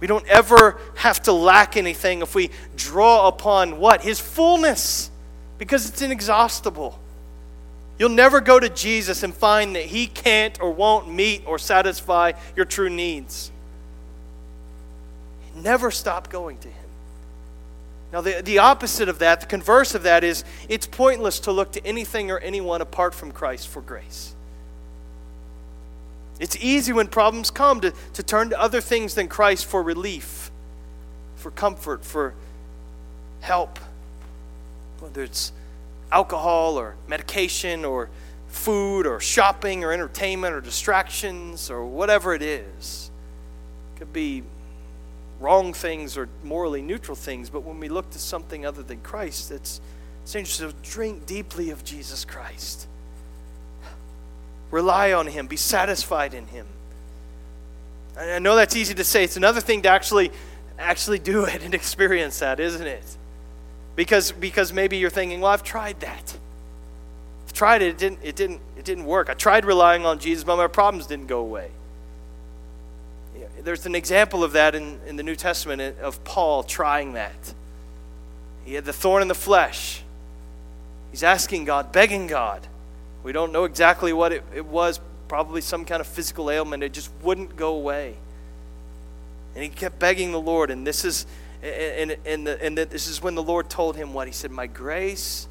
We 0.00 0.06
don't 0.06 0.26
ever 0.28 0.78
have 0.96 1.22
to 1.22 1.32
lack 1.32 1.76
anything 1.76 2.20
if 2.22 2.34
we 2.34 2.50
draw 2.76 3.28
upon 3.28 3.78
what? 3.78 4.02
His 4.02 4.20
fullness, 4.20 5.10
because 5.58 5.88
it's 5.88 6.02
inexhaustible. 6.02 6.98
You'll 7.98 8.10
never 8.10 8.40
go 8.40 8.58
to 8.58 8.68
Jesus 8.68 9.22
and 9.22 9.32
find 9.32 9.76
that 9.76 9.84
He 9.84 10.06
can't 10.06 10.60
or 10.60 10.72
won't 10.72 11.12
meet 11.12 11.44
or 11.46 11.58
satisfy 11.58 12.32
your 12.56 12.64
true 12.64 12.90
needs. 12.90 13.50
Never 15.54 15.90
stop 15.90 16.30
going 16.30 16.58
to 16.58 16.68
Him. 16.68 16.83
Now, 18.14 18.20
the, 18.20 18.42
the 18.44 18.60
opposite 18.60 19.08
of 19.08 19.18
that, 19.18 19.40
the 19.40 19.46
converse 19.48 19.92
of 19.96 20.04
that, 20.04 20.22
is 20.22 20.44
it's 20.68 20.86
pointless 20.86 21.40
to 21.40 21.50
look 21.50 21.72
to 21.72 21.84
anything 21.84 22.30
or 22.30 22.38
anyone 22.38 22.80
apart 22.80 23.12
from 23.12 23.32
Christ 23.32 23.66
for 23.66 23.80
grace. 23.80 24.36
It's 26.38 26.56
easy 26.62 26.92
when 26.92 27.08
problems 27.08 27.50
come 27.50 27.80
to, 27.80 27.92
to 28.12 28.22
turn 28.22 28.50
to 28.50 28.60
other 28.60 28.80
things 28.80 29.16
than 29.16 29.26
Christ 29.26 29.66
for 29.66 29.82
relief, 29.82 30.52
for 31.34 31.50
comfort, 31.50 32.04
for 32.04 32.34
help. 33.40 33.80
Whether 35.00 35.24
it's 35.24 35.50
alcohol 36.12 36.78
or 36.78 36.94
medication 37.08 37.84
or 37.84 38.10
food 38.46 39.08
or 39.08 39.18
shopping 39.18 39.82
or 39.82 39.90
entertainment 39.90 40.54
or 40.54 40.60
distractions 40.60 41.68
or 41.68 41.84
whatever 41.84 42.32
it 42.32 42.42
is. 42.42 43.10
It 43.96 43.98
could 43.98 44.12
be 44.12 44.44
wrong 45.40 45.72
things 45.72 46.16
or 46.16 46.28
morally 46.42 46.82
neutral 46.82 47.16
things, 47.16 47.50
but 47.50 47.62
when 47.62 47.80
we 47.80 47.88
look 47.88 48.10
to 48.10 48.18
something 48.18 48.64
other 48.64 48.82
than 48.82 49.00
Christ, 49.00 49.50
it's, 49.50 49.80
it's 50.22 50.34
interesting. 50.34 50.70
So 50.70 50.76
drink 50.82 51.26
deeply 51.26 51.70
of 51.70 51.84
Jesus 51.84 52.24
Christ. 52.24 52.86
Rely 54.70 55.12
on 55.12 55.26
Him. 55.26 55.46
Be 55.46 55.56
satisfied 55.56 56.34
in 56.34 56.46
Him. 56.46 56.66
I 58.18 58.38
know 58.38 58.56
that's 58.56 58.76
easy 58.76 58.94
to 58.94 59.04
say. 59.04 59.24
It's 59.24 59.36
another 59.36 59.60
thing 59.60 59.82
to 59.82 59.88
actually 59.88 60.30
actually 60.78 61.18
do 61.18 61.44
it 61.44 61.62
and 61.62 61.74
experience 61.82 62.38
that, 62.40 62.60
isn't 62.60 62.86
it? 62.86 63.04
Because 63.96 64.32
because 64.32 64.72
maybe 64.72 64.96
you're 64.96 65.10
thinking, 65.10 65.40
well, 65.40 65.52
I've 65.52 65.62
tried 65.62 66.00
that. 66.00 66.36
I've 67.46 67.52
tried 67.52 67.82
it. 67.82 67.88
It 67.88 67.98
didn't. 67.98 68.18
It 68.22 68.36
didn't. 68.36 68.60
It 68.76 68.84
didn't 68.84 69.04
work. 69.04 69.30
I 69.30 69.34
tried 69.34 69.64
relying 69.64 70.04
on 70.04 70.18
Jesus, 70.18 70.44
but 70.44 70.56
my 70.56 70.66
problems 70.66 71.06
didn't 71.06 71.26
go 71.26 71.40
away. 71.40 71.70
There's 73.64 73.86
an 73.86 73.94
example 73.94 74.44
of 74.44 74.52
that 74.52 74.74
in, 74.74 75.00
in 75.06 75.16
the 75.16 75.22
New 75.22 75.36
Testament 75.36 75.98
of 75.98 76.22
Paul 76.24 76.62
trying 76.62 77.14
that. 77.14 77.54
He 78.64 78.74
had 78.74 78.84
the 78.84 78.92
thorn 78.92 79.22
in 79.22 79.28
the 79.28 79.34
flesh. 79.34 80.02
He's 81.10 81.22
asking 81.22 81.64
God, 81.64 81.90
begging 81.90 82.26
God, 82.26 82.66
we 83.24 83.32
don't 83.32 83.52
know 83.52 83.64
exactly 83.64 84.12
what 84.12 84.32
it, 84.32 84.44
it 84.54 84.66
was, 84.66 85.00
probably 85.28 85.62
some 85.62 85.86
kind 85.86 86.00
of 86.00 86.06
physical 86.06 86.50
ailment. 86.50 86.82
It 86.82 86.92
just 86.92 87.10
wouldn't 87.22 87.56
go 87.56 87.74
away. 87.74 88.16
And 89.54 89.64
he 89.64 89.70
kept 89.70 89.98
begging 89.98 90.30
the 90.30 90.40
Lord, 90.40 90.70
and 90.70 90.86
this 90.86 91.04
is 91.04 91.26
and, 91.62 92.14
and, 92.26 92.46
the, 92.46 92.62
and 92.62 92.76
the, 92.76 92.84
this 92.84 93.06
is 93.06 93.22
when 93.22 93.34
the 93.34 93.42
Lord 93.42 93.70
told 93.70 93.96
him 93.96 94.12
what? 94.12 94.26
He 94.26 94.34
said, 94.34 94.50
My 94.50 94.66
grace 94.66 95.48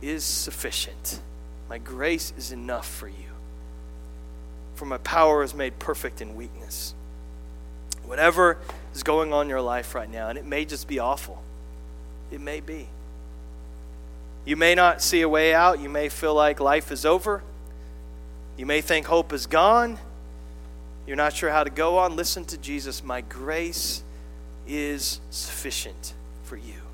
is 0.00 0.24
sufficient. 0.24 1.20
My 1.68 1.76
grace 1.76 2.32
is 2.38 2.52
enough 2.52 2.88
for 2.88 3.08
you. 3.08 3.14
For 4.76 4.86
my 4.86 4.96
power 4.98 5.42
is 5.42 5.54
made 5.54 5.78
perfect 5.78 6.22
in 6.22 6.36
weakness. 6.36 6.94
Whatever 8.06 8.58
is 8.94 9.02
going 9.02 9.32
on 9.32 9.46
in 9.46 9.50
your 9.50 9.60
life 9.60 9.94
right 9.94 10.10
now, 10.10 10.28
and 10.28 10.38
it 10.38 10.44
may 10.44 10.64
just 10.64 10.88
be 10.88 10.98
awful. 10.98 11.42
It 12.30 12.40
may 12.40 12.60
be. 12.60 12.88
You 14.44 14.56
may 14.56 14.74
not 14.74 15.02
see 15.02 15.22
a 15.22 15.28
way 15.28 15.54
out. 15.54 15.80
You 15.80 15.88
may 15.88 16.08
feel 16.08 16.34
like 16.34 16.60
life 16.60 16.92
is 16.92 17.04
over. 17.04 17.42
You 18.56 18.64
may 18.64 18.80
think 18.80 19.06
hope 19.06 19.32
is 19.32 19.46
gone. 19.46 19.98
You're 21.06 21.16
not 21.16 21.34
sure 21.34 21.50
how 21.50 21.64
to 21.64 21.70
go 21.70 21.98
on. 21.98 22.16
Listen 22.16 22.44
to 22.46 22.56
Jesus. 22.56 23.02
My 23.02 23.20
grace 23.20 24.02
is 24.66 25.20
sufficient 25.30 26.14
for 26.44 26.56
you. 26.56 26.85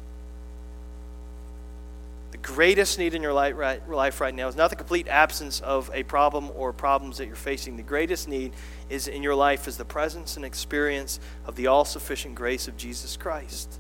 Greatest 2.43 2.99
need 2.99 3.15
in 3.15 3.23
your 3.23 3.33
life 3.33 3.57
right, 3.57 3.89
life 3.89 4.21
right 4.21 4.35
now 4.35 4.49
is 4.49 4.57
not 4.57 4.71
the 4.71 4.77
complete 4.77 5.07
absence 5.07 5.61
of 5.61 5.91
a 5.95 6.03
problem 6.03 6.51
or 6.57 6.73
problems 6.73 7.19
that 7.19 7.27
you're 7.27 7.37
facing. 7.37 7.77
The 7.77 7.85
greatest 7.85 8.27
need 8.27 8.53
is 8.91 9.07
in 9.07 9.23
your 9.23 9.37
life 9.37 9.69
is 9.69 9.77
the 9.77 9.85
presence 9.85 10.37
and 10.37 10.45
experience 10.45 11.21
of 11.47 11.55
the 11.55 11.69
all 11.69 11.85
sufficient 11.85 12.35
grace 12.35 12.67
of 12.67 12.77
Jesus 12.77 13.17
Christ. 13.17 13.79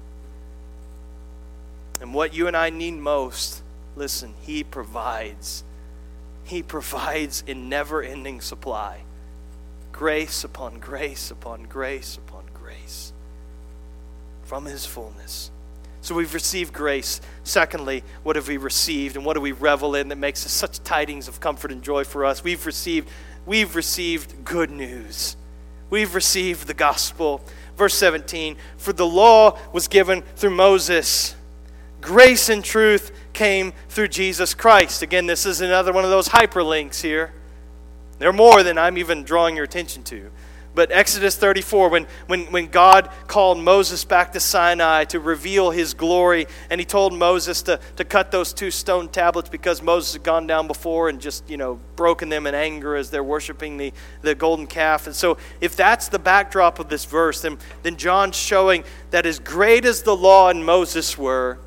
And 2.00 2.14
what 2.14 2.34
you 2.34 2.48
and 2.48 2.56
I 2.56 2.70
need 2.70 2.94
most, 2.94 3.62
listen, 3.94 4.34
He 4.42 4.64
provides. 4.64 5.62
He 6.42 6.62
provides 6.62 7.44
in 7.46 7.68
never 7.68 8.02
ending 8.02 8.40
supply. 8.40 9.02
Grace 9.92 10.42
upon 10.42 10.80
grace 10.80 11.30
upon 11.30 11.62
grace 11.64 12.16
upon 12.16 12.42
grace 12.52 13.12
from 14.42 14.64
His 14.64 14.84
fullness. 14.84 15.51
So 16.02 16.16
we've 16.16 16.34
received 16.34 16.74
grace. 16.74 17.20
Secondly, 17.44 18.02
what 18.24 18.34
have 18.34 18.48
we 18.48 18.56
received 18.56 19.14
and 19.16 19.24
what 19.24 19.34
do 19.34 19.40
we 19.40 19.52
revel 19.52 19.94
in 19.94 20.08
that 20.08 20.18
makes 20.18 20.44
us 20.44 20.52
such 20.52 20.82
tidings 20.82 21.28
of 21.28 21.38
comfort 21.38 21.70
and 21.70 21.80
joy 21.80 22.02
for 22.02 22.24
us? 22.24 22.42
We've 22.42 22.66
received 22.66 23.08
we've 23.46 23.76
received 23.76 24.44
good 24.44 24.70
news. 24.70 25.36
We've 25.90 26.14
received 26.14 26.66
the 26.66 26.74
gospel. 26.74 27.40
Verse 27.76 27.94
17, 27.94 28.56
for 28.76 28.92
the 28.92 29.06
law 29.06 29.58
was 29.72 29.88
given 29.88 30.22
through 30.36 30.50
Moses. 30.50 31.36
Grace 32.00 32.48
and 32.48 32.64
truth 32.64 33.12
came 33.32 33.72
through 33.88 34.08
Jesus 34.08 34.54
Christ. 34.54 35.02
Again, 35.02 35.26
this 35.26 35.46
is 35.46 35.60
another 35.60 35.92
one 35.92 36.04
of 36.04 36.10
those 36.10 36.28
hyperlinks 36.28 37.00
here. 37.00 37.32
There 38.18 38.28
are 38.28 38.32
more 38.32 38.62
than 38.62 38.76
I'm 38.76 38.98
even 38.98 39.22
drawing 39.22 39.54
your 39.54 39.64
attention 39.64 40.02
to. 40.04 40.30
But 40.74 40.90
Exodus 40.90 41.36
34, 41.36 41.90
when, 41.90 42.06
when, 42.28 42.46
when 42.46 42.66
God 42.68 43.10
called 43.26 43.58
Moses 43.58 44.04
back 44.04 44.32
to 44.32 44.40
Sinai 44.40 45.04
to 45.04 45.20
reveal 45.20 45.70
his 45.70 45.92
glory, 45.92 46.46
and 46.70 46.80
he 46.80 46.86
told 46.86 47.12
Moses 47.12 47.60
to, 47.62 47.78
to 47.96 48.04
cut 48.04 48.30
those 48.30 48.54
two 48.54 48.70
stone 48.70 49.08
tablets 49.08 49.50
because 49.50 49.82
Moses 49.82 50.14
had 50.14 50.22
gone 50.22 50.46
down 50.46 50.66
before 50.66 51.10
and 51.10 51.20
just, 51.20 51.48
you 51.48 51.58
know, 51.58 51.78
broken 51.94 52.30
them 52.30 52.46
in 52.46 52.54
anger 52.54 52.96
as 52.96 53.10
they're 53.10 53.22
worshiping 53.22 53.76
the, 53.76 53.92
the 54.22 54.34
golden 54.34 54.66
calf. 54.66 55.06
And 55.06 55.14
so, 55.14 55.36
if 55.60 55.76
that's 55.76 56.08
the 56.08 56.18
backdrop 56.18 56.78
of 56.78 56.88
this 56.88 57.04
verse, 57.04 57.42
then, 57.42 57.58
then 57.82 57.96
John's 57.96 58.36
showing 58.36 58.84
that 59.10 59.26
as 59.26 59.38
great 59.38 59.84
as 59.84 60.02
the 60.02 60.16
law 60.16 60.48
and 60.48 60.64
Moses 60.64 61.18
were, 61.18 61.58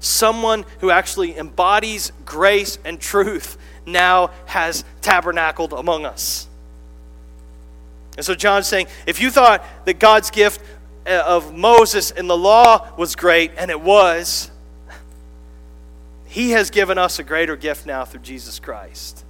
someone 0.00 0.64
who 0.80 0.90
actually 0.90 1.36
embodies 1.36 2.10
grace 2.24 2.78
and 2.86 2.98
truth 2.98 3.58
now 3.84 4.30
has 4.46 4.82
tabernacled 5.02 5.74
among 5.74 6.06
us. 6.06 6.48
And 8.16 8.24
so 8.24 8.34
John's 8.34 8.66
saying, 8.66 8.88
if 9.06 9.20
you 9.20 9.30
thought 9.30 9.64
that 9.86 9.98
God's 9.98 10.30
gift 10.30 10.60
uh, 11.06 11.22
of 11.26 11.54
Moses 11.54 12.10
and 12.10 12.28
the 12.28 12.36
law 12.36 12.92
was 12.96 13.16
great, 13.16 13.52
and 13.56 13.70
it 13.70 13.80
was, 13.80 14.50
he 16.26 16.50
has 16.50 16.70
given 16.70 16.98
us 16.98 17.18
a 17.18 17.22
greater 17.22 17.56
gift 17.56 17.86
now 17.86 18.04
through 18.04 18.20
Jesus 18.20 18.58
Christ. 18.58 19.24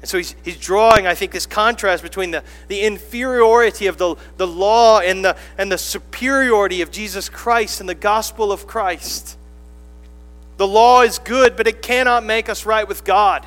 And 0.00 0.08
so 0.08 0.16
he's, 0.16 0.34
he's 0.42 0.58
drawing, 0.58 1.06
I 1.06 1.14
think, 1.14 1.32
this 1.32 1.46
contrast 1.46 2.02
between 2.02 2.30
the, 2.30 2.42
the 2.68 2.80
inferiority 2.80 3.86
of 3.86 3.98
the, 3.98 4.16
the 4.38 4.46
law 4.46 5.00
and 5.00 5.24
the, 5.24 5.36
and 5.58 5.70
the 5.70 5.78
superiority 5.78 6.80
of 6.80 6.90
Jesus 6.90 7.28
Christ 7.28 7.80
and 7.80 7.88
the 7.88 7.94
gospel 7.94 8.50
of 8.50 8.66
Christ. 8.66 9.36
The 10.56 10.66
law 10.66 11.02
is 11.02 11.18
good, 11.18 11.56
but 11.56 11.66
it 11.66 11.82
cannot 11.82 12.24
make 12.24 12.48
us 12.48 12.64
right 12.64 12.88
with 12.88 13.04
God. 13.04 13.46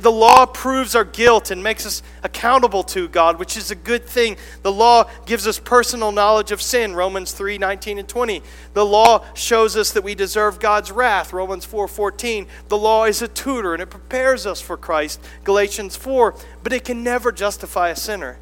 The 0.00 0.10
law 0.10 0.46
proves 0.46 0.94
our 0.94 1.04
guilt 1.04 1.50
and 1.50 1.62
makes 1.62 1.84
us 1.84 2.02
accountable 2.22 2.82
to 2.84 3.08
God, 3.08 3.38
which 3.38 3.58
is 3.58 3.70
a 3.70 3.74
good 3.74 4.06
thing. 4.06 4.38
The 4.62 4.72
law 4.72 5.10
gives 5.26 5.46
us 5.46 5.58
personal 5.58 6.12
knowledge 6.12 6.50
of 6.50 6.62
sin, 6.62 6.94
Romans 6.94 7.32
3 7.32 7.58
19 7.58 7.98
and 7.98 8.08
20. 8.08 8.42
The 8.72 8.86
law 8.86 9.24
shows 9.34 9.76
us 9.76 9.92
that 9.92 10.02
we 10.02 10.14
deserve 10.14 10.58
God's 10.58 10.90
wrath, 10.90 11.34
Romans 11.34 11.66
4 11.66 11.86
14. 11.86 12.46
The 12.68 12.78
law 12.78 13.04
is 13.04 13.20
a 13.20 13.28
tutor 13.28 13.74
and 13.74 13.82
it 13.82 13.90
prepares 13.90 14.46
us 14.46 14.62
for 14.62 14.78
Christ, 14.78 15.20
Galatians 15.44 15.94
4. 15.94 16.34
But 16.62 16.72
it 16.72 16.84
can 16.84 17.04
never 17.04 17.30
justify 17.30 17.90
a 17.90 17.96
sinner, 17.96 18.38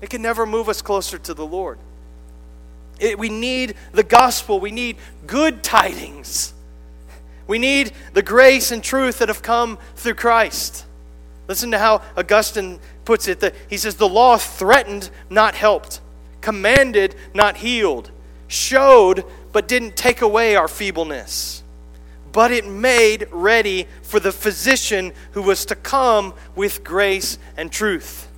it 0.00 0.10
can 0.10 0.22
never 0.22 0.46
move 0.46 0.68
us 0.68 0.80
closer 0.80 1.18
to 1.18 1.34
the 1.34 1.46
Lord. 1.46 1.78
It, 3.00 3.18
we 3.18 3.30
need 3.30 3.74
the 3.90 4.04
gospel, 4.04 4.60
we 4.60 4.70
need 4.70 4.96
good 5.26 5.64
tidings. 5.64 6.54
We 7.52 7.58
need 7.58 7.92
the 8.14 8.22
grace 8.22 8.72
and 8.72 8.82
truth 8.82 9.18
that 9.18 9.28
have 9.28 9.42
come 9.42 9.76
through 9.94 10.14
Christ. 10.14 10.86
Listen 11.48 11.70
to 11.72 11.78
how 11.78 12.00
Augustine 12.16 12.80
puts 13.04 13.28
it. 13.28 13.54
He 13.68 13.76
says, 13.76 13.96
The 13.96 14.08
law 14.08 14.38
threatened, 14.38 15.10
not 15.28 15.54
helped, 15.54 16.00
commanded, 16.40 17.14
not 17.34 17.58
healed, 17.58 18.10
showed, 18.48 19.26
but 19.52 19.68
didn't 19.68 19.96
take 19.96 20.22
away 20.22 20.56
our 20.56 20.66
feebleness. 20.66 21.62
But 22.32 22.52
it 22.52 22.66
made 22.66 23.28
ready 23.30 23.86
for 24.00 24.18
the 24.18 24.32
physician 24.32 25.12
who 25.32 25.42
was 25.42 25.66
to 25.66 25.74
come 25.74 26.32
with 26.56 26.82
grace 26.82 27.36
and 27.58 27.70
truth. 27.70 28.28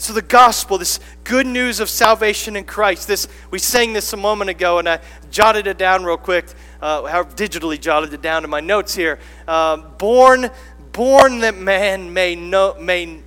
So 0.00 0.12
the 0.12 0.22
gospel, 0.22 0.78
this 0.78 1.00
good 1.24 1.46
news 1.46 1.80
of 1.80 1.88
salvation 1.88 2.54
in 2.54 2.62
Christ, 2.62 3.08
this 3.08 3.26
we 3.50 3.58
sang 3.58 3.92
this 3.92 4.12
a 4.12 4.16
moment 4.16 4.48
ago, 4.48 4.78
and 4.78 4.88
I 4.88 5.00
jotted 5.32 5.66
it 5.66 5.76
down 5.76 6.04
real 6.04 6.16
quick. 6.16 6.46
Uh, 6.80 7.24
digitally 7.24 7.80
jotted 7.80 8.14
it 8.14 8.22
down 8.22 8.44
in 8.44 8.50
my 8.50 8.60
notes 8.60 8.94
here. 8.94 9.18
Uh, 9.48 9.76
born, 9.76 10.50
born 10.92 11.40
that 11.40 11.56
man 11.56 12.12
may 12.12 12.36
no, 12.36 12.76
may 12.78 13.18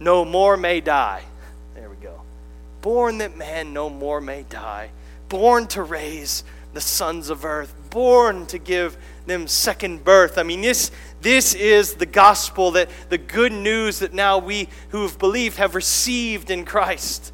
no 0.00 0.24
more 0.24 0.56
may 0.56 0.80
die. 0.80 1.22
There 1.74 1.90
we 1.90 1.96
go. 1.96 2.22
Born 2.80 3.18
that 3.18 3.36
man 3.36 3.74
no 3.74 3.90
more 3.90 4.22
may 4.22 4.44
die. 4.48 4.90
Born 5.28 5.66
to 5.68 5.82
raise 5.82 6.42
the 6.72 6.80
sons 6.80 7.28
of 7.28 7.44
earth. 7.44 7.74
Born 7.90 8.46
to 8.46 8.58
give 8.58 8.96
them 9.26 9.46
second 9.46 10.04
birth. 10.04 10.38
I 10.38 10.42
mean, 10.42 10.60
this, 10.60 10.90
this 11.20 11.54
is 11.54 11.94
the 11.94 12.06
gospel, 12.06 12.72
that 12.72 12.88
the 13.08 13.18
good 13.18 13.52
news 13.52 13.98
that 14.00 14.12
now 14.12 14.38
we 14.38 14.68
who 14.90 15.02
have 15.02 15.18
believed 15.18 15.58
have 15.58 15.74
received 15.74 16.50
in 16.50 16.64
Christ. 16.64 17.32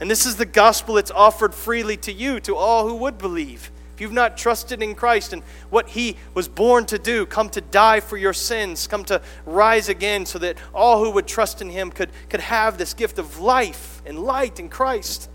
And 0.00 0.10
this 0.10 0.26
is 0.26 0.36
the 0.36 0.46
gospel 0.46 0.96
that's 0.96 1.10
offered 1.10 1.54
freely 1.54 1.96
to 1.98 2.12
you, 2.12 2.40
to 2.40 2.54
all 2.54 2.88
who 2.88 2.94
would 2.96 3.18
believe. 3.18 3.70
If 3.94 4.02
you've 4.02 4.12
not 4.12 4.36
trusted 4.36 4.82
in 4.82 4.94
Christ 4.94 5.32
and 5.32 5.42
what 5.70 5.88
He 5.88 6.18
was 6.34 6.48
born 6.48 6.84
to 6.86 6.98
do, 6.98 7.24
come 7.24 7.48
to 7.50 7.62
die 7.62 8.00
for 8.00 8.18
your 8.18 8.34
sins, 8.34 8.86
come 8.86 9.04
to 9.04 9.22
rise 9.46 9.88
again 9.88 10.26
so 10.26 10.38
that 10.40 10.58
all 10.74 11.02
who 11.02 11.10
would 11.12 11.26
trust 11.26 11.62
in 11.62 11.70
Him 11.70 11.90
could, 11.90 12.10
could 12.28 12.40
have 12.40 12.76
this 12.76 12.92
gift 12.92 13.18
of 13.18 13.40
life 13.40 14.02
and 14.04 14.18
light 14.18 14.60
in 14.60 14.68
Christ. 14.68 15.30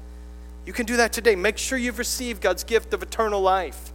You 0.63 0.73
can 0.73 0.85
do 0.85 0.97
that 0.97 1.11
today. 1.11 1.35
Make 1.35 1.57
sure 1.57 1.75
you've 1.75 1.97
received 1.97 2.39
God's 2.39 2.63
gift 2.63 2.93
of 2.93 3.01
eternal 3.01 3.41
life. 3.41 3.91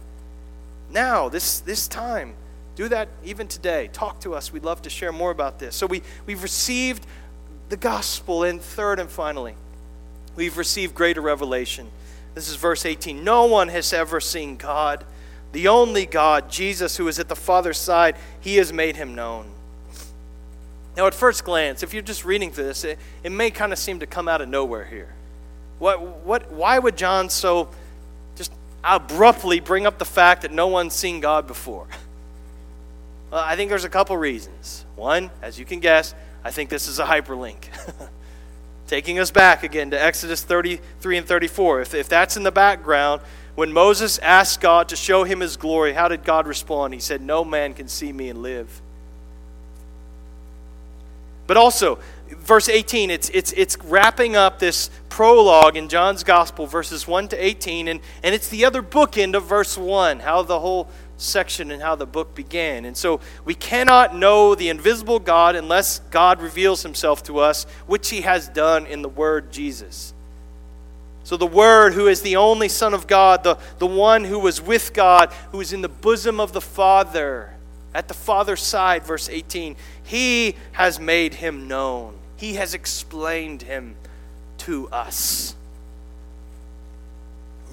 Now, 0.89 1.29
this, 1.29 1.59
this 1.59 1.87
time, 1.87 2.33
do 2.75 2.87
that 2.89 3.09
even 3.23 3.47
today. 3.47 3.89
Talk 3.91 4.21
to 4.21 4.33
us. 4.33 4.53
We'd 4.53 4.63
love 4.63 4.81
to 4.83 4.89
share 4.89 5.11
more 5.11 5.31
about 5.31 5.59
this. 5.59 5.75
So, 5.75 5.87
we, 5.87 6.01
we've 6.25 6.43
received 6.43 7.05
the 7.69 7.77
gospel, 7.77 8.43
and 8.43 8.61
third 8.61 8.99
and 8.99 9.09
finally, 9.09 9.55
we've 10.35 10.57
received 10.57 10.95
greater 10.95 11.21
revelation. 11.21 11.89
This 12.33 12.49
is 12.49 12.55
verse 12.55 12.85
18. 12.85 13.23
No 13.23 13.45
one 13.45 13.67
has 13.69 13.91
ever 13.93 14.19
seen 14.19 14.57
God. 14.57 15.03
The 15.53 15.67
only 15.67 16.05
God, 16.05 16.49
Jesus, 16.49 16.97
who 16.97 17.07
is 17.07 17.19
at 17.19 17.29
the 17.29 17.35
Father's 17.35 17.77
side, 17.77 18.15
he 18.39 18.57
has 18.57 18.71
made 18.71 18.95
him 18.95 19.15
known. 19.15 19.47
Now, 20.95 21.07
at 21.07 21.13
first 21.13 21.43
glance, 21.43 21.83
if 21.83 21.93
you're 21.93 22.01
just 22.01 22.25
reading 22.25 22.51
through 22.51 22.65
this, 22.65 22.83
it, 22.83 22.99
it 23.23 23.31
may 23.31 23.51
kind 23.51 23.71
of 23.71 23.79
seem 23.79 23.99
to 23.99 24.07
come 24.07 24.27
out 24.27 24.41
of 24.41 24.49
nowhere 24.49 24.85
here. 24.85 25.13
What, 25.79 26.01
what, 26.25 26.51
why 26.51 26.79
would 26.79 26.97
John 26.97 27.29
so 27.29 27.69
abruptly 28.87 29.59
bring 29.59 29.85
up 29.85 29.97
the 29.97 30.05
fact 30.05 30.43
that 30.43 30.51
no 30.51 30.67
one's 30.67 30.93
seen 30.93 31.19
God 31.19 31.47
before? 31.47 31.87
Well, 33.31 33.43
I 33.43 33.55
think 33.55 33.69
there's 33.69 33.83
a 33.83 33.89
couple 33.89 34.15
reasons. 34.15 34.85
One, 34.95 35.29
as 35.41 35.59
you 35.59 35.65
can 35.65 35.79
guess, 35.79 36.15
I 36.43 36.51
think 36.51 36.69
this 36.69 36.87
is 36.87 36.99
a 36.99 37.03
hyperlink. 37.03 37.57
Taking 38.87 39.19
us 39.19 39.31
back 39.31 39.63
again 39.63 39.91
to 39.91 40.01
Exodus 40.01 40.43
33 40.43 41.17
and 41.17 41.27
34. 41.27 41.81
If, 41.81 41.93
if 41.93 42.07
that's 42.07 42.37
in 42.37 42.43
the 42.43 42.53
background, 42.53 43.21
when 43.55 43.73
Moses 43.73 44.17
asked 44.19 44.61
God 44.61 44.89
to 44.89 44.95
show 44.95 45.25
him 45.25 45.41
his 45.41 45.57
glory, 45.57 45.91
how 45.91 46.07
did 46.07 46.23
God 46.23 46.47
respond? 46.47 46.93
He 46.93 47.01
said, 47.01 47.21
No 47.21 47.43
man 47.43 47.73
can 47.73 47.89
see 47.89 48.13
me 48.13 48.29
and 48.29 48.41
live. 48.41 48.81
But 51.47 51.57
also, 51.57 51.99
verse 52.29 52.69
18, 52.69 53.09
it's, 53.09 53.29
it's, 53.29 53.51
it's 53.53 53.77
wrapping 53.83 54.35
up 54.35 54.59
this 54.59 54.89
prologue 55.09 55.77
in 55.77 55.89
John's 55.89 56.23
Gospel, 56.23 56.67
verses 56.67 57.07
1 57.07 57.29
to 57.29 57.43
18, 57.43 57.87
and, 57.87 57.99
and 58.23 58.35
it's 58.35 58.49
the 58.49 58.65
other 58.65 58.81
bookend 58.81 59.35
of 59.35 59.45
verse 59.45 59.77
1, 59.77 60.19
how 60.19 60.43
the 60.43 60.59
whole 60.59 60.87
section 61.17 61.71
and 61.71 61.81
how 61.81 61.95
the 61.95 62.05
book 62.05 62.35
began. 62.35 62.85
And 62.85 62.95
so 62.95 63.19
we 63.43 63.55
cannot 63.55 64.15
know 64.15 64.55
the 64.55 64.69
invisible 64.69 65.19
God 65.19 65.55
unless 65.55 65.99
God 66.11 66.41
reveals 66.41 66.83
himself 66.83 67.23
to 67.23 67.39
us, 67.39 67.65
which 67.87 68.09
he 68.09 68.21
has 68.21 68.47
done 68.49 68.85
in 68.85 69.01
the 69.01 69.09
Word 69.09 69.51
Jesus. 69.51 70.13
So 71.23 71.35
the 71.35 71.47
Word, 71.47 71.93
who 71.93 72.07
is 72.07 72.21
the 72.21 72.37
only 72.37 72.69
Son 72.69 72.93
of 72.93 73.07
God, 73.07 73.43
the, 73.43 73.57
the 73.79 73.87
one 73.87 74.23
who 74.23 74.39
was 74.39 74.61
with 74.61 74.93
God, 74.93 75.33
who 75.51 75.59
is 75.59 75.73
in 75.73 75.81
the 75.81 75.89
bosom 75.89 76.39
of 76.39 76.53
the 76.53 76.61
Father, 76.61 77.53
at 77.93 78.07
the 78.07 78.13
Father's 78.13 78.61
side, 78.61 79.03
verse 79.03 79.27
18, 79.27 79.75
he 80.03 80.55
has 80.73 80.99
made 80.99 81.33
him 81.33 81.67
known. 81.67 82.16
He 82.37 82.53
has 82.53 82.73
explained 82.73 83.63
him 83.63 83.95
to 84.59 84.87
us. 84.89 85.55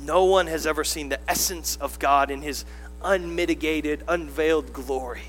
No 0.03 0.25
one 0.25 0.47
has 0.49 0.67
ever 0.67 0.85
seen 0.85 1.09
the 1.09 1.21
essence 1.31 1.77
of 1.77 1.99
God 1.99 2.31
in 2.31 2.43
his 2.43 2.65
unmitigated, 3.03 4.03
unveiled 4.09 4.73
glory. 4.73 5.23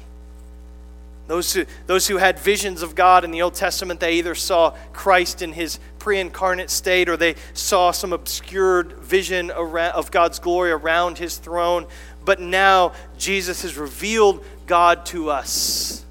Those 1.28 1.54
who, 1.54 1.66
those 1.88 2.08
who 2.08 2.18
had 2.18 2.38
visions 2.38 2.84
of 2.84 2.94
God 2.94 3.24
in 3.24 3.32
the 3.32 3.42
Old 3.42 3.56
Testament, 3.56 4.00
they 4.00 4.14
either 4.14 4.36
saw 4.36 4.76
Christ 4.94 5.42
in 5.42 5.54
his 5.54 5.80
pre 5.98 6.20
incarnate 6.20 6.70
state 6.70 7.10
or 7.10 7.18
they 7.18 7.36
saw 7.54 7.92
some 7.92 8.14
obscured 8.14 8.94
vision 8.94 9.50
of 9.50 10.12
God's 10.12 10.38
glory 10.40 10.72
around 10.72 11.18
his 11.18 11.38
throne. 11.38 11.88
But 12.24 12.40
now 12.40 12.94
Jesus 13.18 13.64
has 13.64 13.76
revealed 13.76 14.46
God 14.68 15.06
to 15.08 15.32
us. 15.32 16.05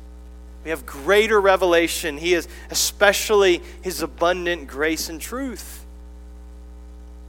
We 0.64 0.70
have 0.70 0.87
greater 0.87 1.40
revelation. 1.40 2.16
He 2.18 2.35
is 2.35 2.48
especially 2.70 3.62
his 3.83 4.03
abundant 4.03 4.66
grace 4.66 5.09
and 5.09 5.20
truth. 5.20 5.85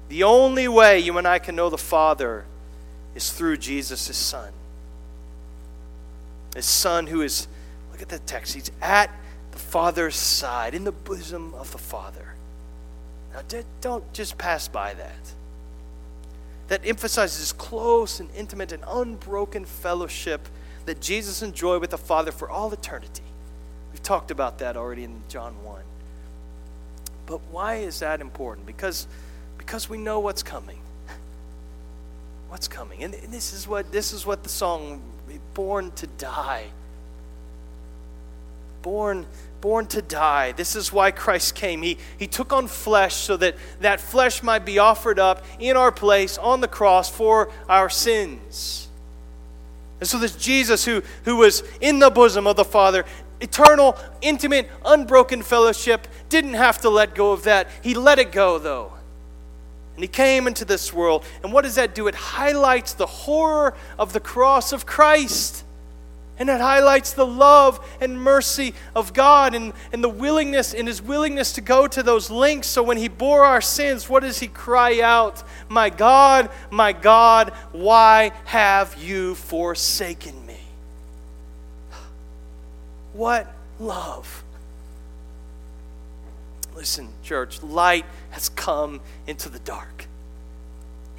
The 0.10 0.24
only 0.24 0.68
way 0.68 1.00
you 1.00 1.18
and 1.18 1.28
I 1.28 1.40
can 1.40 1.56
know 1.56 1.70
the 1.70 1.78
Father 1.78 2.46
is 3.14 3.32
through 3.32 3.58
Jesus, 3.58 4.08
his 4.08 4.18
Son. 4.18 4.52
His 6.56 6.66
Son 6.66 7.08
who 7.08 7.22
is 7.22 7.48
Look 7.96 8.02
at 8.02 8.10
the 8.10 8.20
text. 8.20 8.54
He's 8.54 8.72
at 8.82 9.10
the 9.54 9.58
Father's 9.58 10.18
side, 10.18 10.76
in 10.76 10.84
the 10.84 10.92
bosom 10.92 11.54
of 11.54 11.72
the 11.72 11.78
Father. 11.78 12.36
Now, 13.34 13.40
don't 13.80 14.12
just 14.12 14.38
pass 14.38 14.68
by 14.68 14.94
that. 14.96 15.34
That 16.68 16.82
emphasizes 16.86 17.54
close 17.54 18.20
and 18.20 18.30
intimate 18.36 18.74
and 18.74 18.84
unbroken 18.86 19.64
fellowship 19.64 20.50
that 20.86 21.02
Jesus 21.02 21.42
enjoyed 21.42 21.82
with 21.82 21.90
the 21.90 21.98
Father 21.98 22.32
for 22.32 22.50
all 22.50 22.72
eternity. 22.72 23.24
We've 23.92 24.04
talked 24.04 24.32
about 24.32 24.60
that 24.60 24.78
already 24.78 25.04
in 25.04 25.22
John 25.30 25.64
1. 25.64 25.82
But 27.26 27.42
why 27.52 27.78
is 27.78 28.00
that 28.00 28.22
important? 28.22 28.68
Because, 28.68 29.08
because 29.58 29.90
we 29.90 29.98
know 29.98 30.20
what's 30.20 30.44
coming. 30.44 30.80
What's 32.50 32.68
coming. 32.68 33.04
And 33.04 33.14
this 33.14 33.54
is 33.54 33.68
what 33.68 33.92
this 33.92 34.14
is 34.14 34.26
what 34.26 34.44
the 34.44 34.50
song 34.50 35.02
born 35.54 35.92
to 35.94 36.08
die 36.08 36.68
born, 38.86 39.26
born 39.62 39.88
to 39.88 40.00
die. 40.00 40.52
This 40.52 40.76
is 40.76 40.94
why 40.94 41.10
Christ 41.10 41.56
came. 41.56 41.82
He, 41.82 41.98
he 42.20 42.28
took 42.28 42.54
on 42.54 42.68
flesh 42.68 43.16
so 43.16 43.36
that 43.38 43.56
that 43.82 44.00
flesh 44.00 44.44
might 44.44 44.64
be 44.64 44.78
offered 44.78 45.18
up 45.18 45.44
in 45.60 45.76
our 45.76 45.92
place 45.92 46.38
on 46.38 46.62
the 46.62 46.68
cross 46.68 47.10
for 47.10 47.50
our 47.68 47.90
sins. 47.90 48.88
And 50.06 50.10
so, 50.12 50.20
this 50.20 50.36
Jesus 50.36 50.86
who, 50.86 51.02
who 51.24 51.38
was 51.38 51.64
in 51.82 51.98
the 51.98 52.12
bosom 52.12 52.46
of 52.46 52.58
the 52.58 52.64
Father, 52.64 53.06
eternal, 53.42 53.98
intimate, 54.22 54.70
unbroken 54.86 55.42
fellowship, 55.42 56.08
didn't 56.30 56.54
have 56.54 56.80
to 56.82 56.92
let 56.92 57.16
go 57.16 57.32
of 57.32 57.42
that. 57.46 57.68
He 57.82 57.96
let 57.96 58.20
it 58.20 58.32
go, 58.32 58.60
though. 58.60 58.94
And 59.96 60.04
he 60.04 60.08
came 60.08 60.46
into 60.46 60.64
this 60.64 60.94
world. 60.94 61.26
And 61.42 61.52
what 61.52 61.64
does 61.64 61.74
that 61.74 61.96
do? 61.96 62.06
It 62.06 62.14
highlights 62.14 62.94
the 62.94 63.08
horror 63.08 63.74
of 63.98 64.14
the 64.14 64.20
cross 64.20 64.74
of 64.74 64.86
Christ. 64.86 65.65
And 66.38 66.50
it 66.50 66.60
highlights 66.60 67.14
the 67.14 67.26
love 67.26 67.80
and 68.02 68.22
mercy 68.22 68.74
of 68.94 69.14
God 69.14 69.56
and, 69.56 69.74
and 69.94 70.04
the 70.04 70.10
willingness 70.10 70.74
and 70.74 70.88
his 70.88 71.02
willingness 71.02 71.54
to 71.54 71.62
go 71.62 71.88
to 71.88 72.04
those 72.04 72.30
links. 72.30 72.68
So 72.68 72.84
when 72.84 72.98
he 72.98 73.08
bore 73.08 73.46
our 73.46 73.62
sins, 73.62 74.10
what 74.10 74.24
does 74.24 74.40
he 74.40 74.48
cry 74.48 75.00
out? 75.00 75.44
My 75.70 75.90
God, 75.90 76.50
my 76.70 76.92
God, 76.92 77.54
why 77.72 78.32
have 78.46 79.02
you 79.02 79.36
forsaken 79.36 80.46
me? 80.46 80.60
What 83.14 83.54
love. 83.80 84.44
Listen, 86.76 87.08
church, 87.24 87.64
light 87.64 88.06
has 88.32 88.50
come 88.50 89.00
into 89.28 89.48
the 89.48 89.60
dark. 89.60 90.05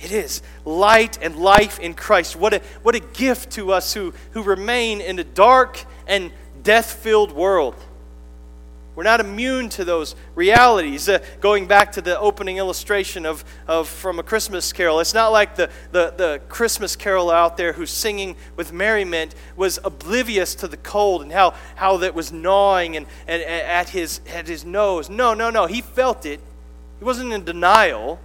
It 0.01 0.13
is 0.13 0.43
light 0.65 1.19
and 1.23 1.37
life 1.37 1.79
in 1.79 1.95
Christ. 1.95 2.37
What 2.37 2.55
a, 2.55 2.61
what 2.83 2.95
a 2.95 3.01
gift 3.01 3.53
to 3.53 3.73
us 3.73 3.95
who, 3.95 4.13
who 4.33 4.43
remain 4.43 5.01
in 5.01 5.19
a 5.19 5.25
dark 5.25 5.83
and 6.07 6.31
death 6.63 6.93
filled 6.93 7.33
world. 7.33 7.77
We're 8.97 9.03
not 9.03 9.21
immune 9.21 9.69
to 9.71 9.85
those 9.85 10.17
realities. 10.35 11.07
Uh, 11.07 11.23
going 11.41 11.67
back 11.67 11.93
to 11.93 12.01
the 12.01 12.19
opening 12.19 12.57
illustration 12.57 13.27
of, 13.27 13.45
of 13.67 13.89
from 13.89 14.19
a 14.19 14.23
Christmas 14.23 14.73
carol, 14.73 15.01
it's 15.01 15.13
not 15.13 15.33
like 15.33 15.55
the, 15.55 15.69
the, 15.93 16.15
the 16.17 16.41
Christmas 16.49 16.97
carol 16.97 17.31
out 17.31 17.59
there 17.59 17.75
who's 17.75 17.91
singing 17.91 18.37
with 18.57 18.73
merriment 18.73 19.35
was 19.55 19.79
oblivious 19.85 20.55
to 20.57 20.69
the 20.69 20.79
cold 20.79 21.21
and 21.21 21.31
how, 21.31 21.53
how 21.75 21.99
that 21.99 22.15
was 22.15 22.33
gnawing 22.33 22.97
and, 22.97 23.07
and, 23.29 23.43
and 23.43 23.67
at, 23.67 23.91
his, 23.91 24.23
at 24.29 24.49
his 24.49 24.65
nose. 24.65 25.11
No, 25.11 25.35
no, 25.35 25.51
no. 25.51 25.67
He 25.67 25.83
felt 25.83 26.25
it. 26.25 26.41
He 26.99 27.05
wasn't 27.05 27.35
in 27.35 27.45
denial. 27.45 28.19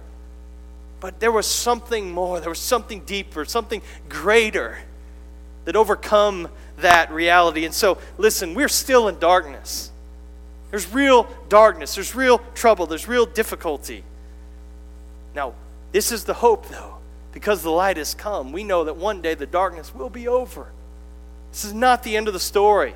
But 1.02 1.18
there 1.18 1.32
was 1.32 1.46
something 1.46 2.12
more, 2.12 2.38
there 2.38 2.48
was 2.48 2.60
something 2.60 3.00
deeper, 3.00 3.44
something 3.44 3.82
greater 4.08 4.78
that 5.64 5.74
overcome 5.74 6.48
that 6.76 7.10
reality. 7.10 7.64
And 7.64 7.74
so, 7.74 7.98
listen, 8.18 8.54
we're 8.54 8.68
still 8.68 9.08
in 9.08 9.18
darkness. 9.18 9.90
There's 10.70 10.88
real 10.92 11.26
darkness, 11.48 11.96
there's 11.96 12.14
real 12.14 12.38
trouble, 12.54 12.86
there's 12.86 13.08
real 13.08 13.26
difficulty. 13.26 14.04
Now, 15.34 15.54
this 15.90 16.12
is 16.12 16.22
the 16.22 16.34
hope, 16.34 16.68
though. 16.68 16.98
Because 17.32 17.64
the 17.64 17.70
light 17.70 17.96
has 17.96 18.14
come, 18.14 18.52
we 18.52 18.62
know 18.62 18.84
that 18.84 18.96
one 18.96 19.22
day 19.22 19.34
the 19.34 19.44
darkness 19.44 19.92
will 19.92 20.10
be 20.10 20.28
over. 20.28 20.70
This 21.50 21.64
is 21.64 21.74
not 21.74 22.04
the 22.04 22.16
end 22.16 22.28
of 22.28 22.34
the 22.34 22.40
story. 22.40 22.94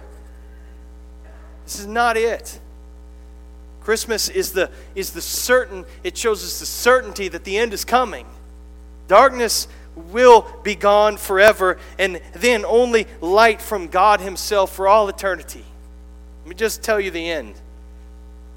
This 1.64 1.80
is 1.80 1.86
not 1.88 2.16
it. 2.16 2.60
Christmas 3.86 4.28
is 4.28 4.50
the, 4.50 4.68
is 4.96 5.12
the 5.12 5.20
certain, 5.22 5.84
it 6.02 6.18
shows 6.18 6.42
us 6.42 6.58
the 6.58 6.66
certainty 6.66 7.28
that 7.28 7.44
the 7.44 7.56
end 7.56 7.72
is 7.72 7.84
coming. 7.84 8.26
Darkness 9.06 9.68
will 9.94 10.44
be 10.64 10.74
gone 10.74 11.16
forever, 11.16 11.78
and 11.96 12.20
then 12.32 12.64
only 12.64 13.06
light 13.20 13.62
from 13.62 13.86
God 13.86 14.20
Himself 14.20 14.74
for 14.74 14.88
all 14.88 15.08
eternity. 15.08 15.64
Let 16.42 16.48
me 16.48 16.56
just 16.56 16.82
tell 16.82 16.98
you 16.98 17.12
the 17.12 17.30
end. 17.30 17.54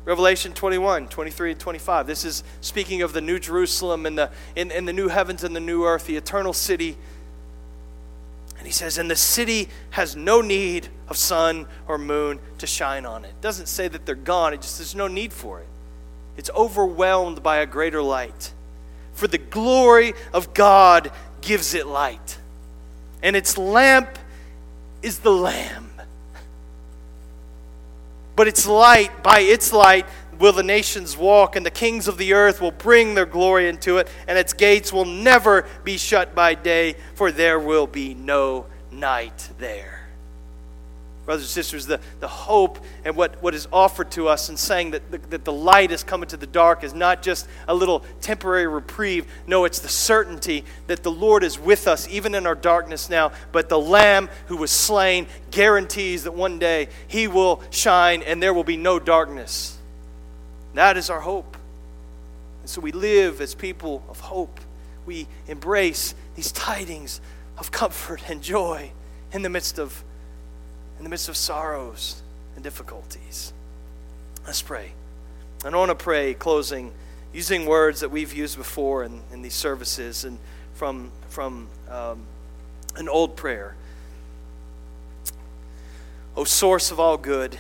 Revelation 0.04 0.52
21, 0.54 1.10
23, 1.10 1.52
and 1.52 1.60
25. 1.60 2.08
This 2.08 2.26
is 2.26 2.44
speaking 2.62 3.04
of 3.04 3.14
the 3.14 3.22
new 3.22 3.38
Jerusalem 3.38 4.08
and 4.08 4.18
the, 4.18 4.32
in, 4.56 4.72
in 4.72 4.86
the 4.86 4.94
new 4.94 5.10
heavens 5.10 5.44
and 5.44 5.56
the 5.56 5.60
new 5.60 5.86
earth, 5.86 6.08
the 6.08 6.18
eternal 6.18 6.54
city 6.54 6.98
and 8.60 8.68
he 8.68 8.74
says, 8.74 8.98
and 8.98 9.10
the 9.10 9.16
city 9.16 9.70
has 9.92 10.16
no 10.18 10.42
need 10.42 10.90
of 11.08 11.18
sun 11.18 11.66
or 11.88 11.98
moon 11.98 12.40
to 12.60 12.68
shine 12.68 13.06
on 13.06 13.24
it. 13.24 13.30
It 13.30 13.42
doesn't 13.42 13.68
say 13.68 13.88
that 13.88 14.06
they're 14.06 14.16
gone, 14.16 14.54
it 14.54 14.62
just 14.62 14.78
there's 14.78 14.94
no 14.94 15.08
need 15.08 15.34
for 15.34 15.62
it. 15.62 15.68
It's 16.36 16.50
overwhelmed 16.52 17.42
by 17.42 17.58
a 17.58 17.66
greater 17.66 18.02
light. 18.02 18.54
For 19.14 19.28
the 19.28 19.38
glory 19.38 20.14
of 20.34 20.54
God 20.54 21.12
gives 21.42 21.74
it 21.74 21.88
light. 21.88 22.38
And 23.24 23.36
its 23.36 23.58
lamp 23.58 24.18
is 25.02 25.20
the 25.20 25.32
Lamb. 25.32 25.89
But 28.40 28.48
its 28.48 28.66
light, 28.66 29.22
by 29.22 29.42
its 29.42 29.74
light, 29.74 30.06
will 30.40 30.54
the 30.54 30.64
nations 30.64 31.18
walk, 31.18 31.58
and 31.58 31.66
the 31.66 31.70
kings 31.70 32.08
of 32.08 32.18
the 32.18 32.32
earth 32.32 32.62
will 32.62 32.72
bring 32.72 33.14
their 33.14 33.26
glory 33.26 33.68
into 33.68 33.98
it, 33.98 34.08
and 34.30 34.38
its 34.38 34.54
gates 34.54 34.94
will 34.94 35.04
never 35.04 35.68
be 35.84 35.98
shut 35.98 36.34
by 36.34 36.54
day, 36.54 36.96
for 37.16 37.34
there 37.34 37.60
will 37.60 37.86
be 37.86 38.14
no 38.14 38.68
night 38.92 39.50
there. 39.58 39.99
Brothers 41.30 41.46
and 41.46 41.52
sisters, 41.52 41.86
the, 41.86 42.00
the 42.22 42.28
hope 42.28 42.80
and 43.06 43.16
what, 43.16 43.40
what 43.44 43.54
is 43.54 43.68
offered 43.72 44.10
to 44.14 44.28
us 44.28 44.50
in 44.50 44.58
saying 44.58 44.90
that 44.90 45.12
the, 45.12 45.20
that 45.30 45.46
the 45.46 45.54
light 45.54 45.92
is 45.92 46.04
coming 46.04 46.28
to 46.30 46.38
the 46.38 46.48
dark 46.48 46.84
is 46.84 46.96
not 46.96 47.22
just 47.22 47.48
a 47.68 47.76
little 47.76 48.04
temporary 48.20 48.66
reprieve. 48.66 49.28
No, 49.46 49.66
it's 49.66 49.78
the 49.78 49.90
certainty 49.90 50.66
that 50.88 51.04
the 51.04 51.12
Lord 51.12 51.44
is 51.44 51.60
with 51.60 51.88
us 51.88 52.08
even 52.10 52.34
in 52.34 52.48
our 52.48 52.56
darkness 52.56 53.12
now. 53.12 53.32
But 53.52 53.70
the 53.70 53.78
Lamb 53.78 54.28
who 54.48 54.58
was 54.58 54.72
slain 54.72 55.28
guarantees 55.52 56.24
that 56.24 56.34
one 56.34 56.58
day 56.58 56.90
he 57.08 57.28
will 57.28 57.62
shine 57.70 58.24
and 58.24 58.42
there 58.42 58.52
will 58.52 58.64
be 58.64 58.76
no 58.76 58.98
darkness. 58.98 59.78
That 60.74 60.98
is 60.98 61.12
our 61.12 61.22
hope. 61.22 61.58
And 62.62 62.70
so 62.72 62.82
we 62.82 62.92
live 62.92 63.40
as 63.40 63.54
people 63.54 64.04
of 64.10 64.20
hope. 64.20 64.60
We 65.06 65.28
embrace 65.48 66.16
these 66.34 66.52
tidings 66.52 67.22
of 67.56 67.70
comfort 67.70 68.32
and 68.32 68.42
joy 68.42 68.94
in 69.32 69.44
the 69.44 69.50
midst 69.50 69.78
of 69.78 70.04
in 71.00 71.04
the 71.04 71.10
midst 71.10 71.30
of 71.30 71.36
sorrows 71.36 72.22
and 72.56 72.64
difficulties. 72.64 73.54
Let's 74.46 74.62
pray. 74.62 74.92
And 75.66 75.74
I 75.74 75.78
want 75.78 75.90
to 75.90 75.96
pray 75.96 76.36
closing 76.36 76.92
using 77.34 77.66
words 77.66 78.02
that 78.02 78.10
we've 78.10 78.34
used 78.34 78.58
before 78.58 79.04
in, 79.04 79.22
in 79.32 79.42
these 79.42 79.54
services 79.54 80.26
and 80.26 80.38
from 80.74 81.12
from 81.30 81.68
um, 81.90 82.24
an 82.96 83.08
old 83.08 83.36
prayer. 83.36 83.76
O 86.36 86.44
source 86.44 86.92
of 86.92 87.00
all 87.00 87.18
good, 87.18 87.58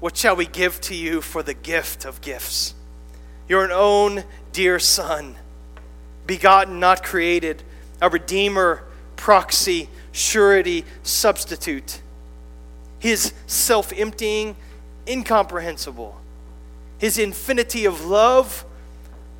what 0.00 0.16
shall 0.16 0.36
we 0.36 0.46
give 0.46 0.80
to 0.82 0.94
you 0.94 1.20
for 1.20 1.42
the 1.42 1.54
gift 1.54 2.04
of 2.04 2.20
gifts? 2.20 2.74
Your 3.48 3.70
own 3.72 4.24
dear 4.52 4.78
Son, 4.78 5.36
begotten, 6.26 6.80
not 6.80 7.02
created, 7.02 7.62
a 8.00 8.08
Redeemer, 8.08 8.84
proxy, 9.16 9.88
surety, 10.12 10.84
substitute. 11.02 12.00
His 12.98 13.32
self 13.46 13.92
emptying, 13.92 14.56
incomprehensible. 15.06 16.20
His 16.98 17.18
infinity 17.18 17.84
of 17.84 18.04
love 18.04 18.64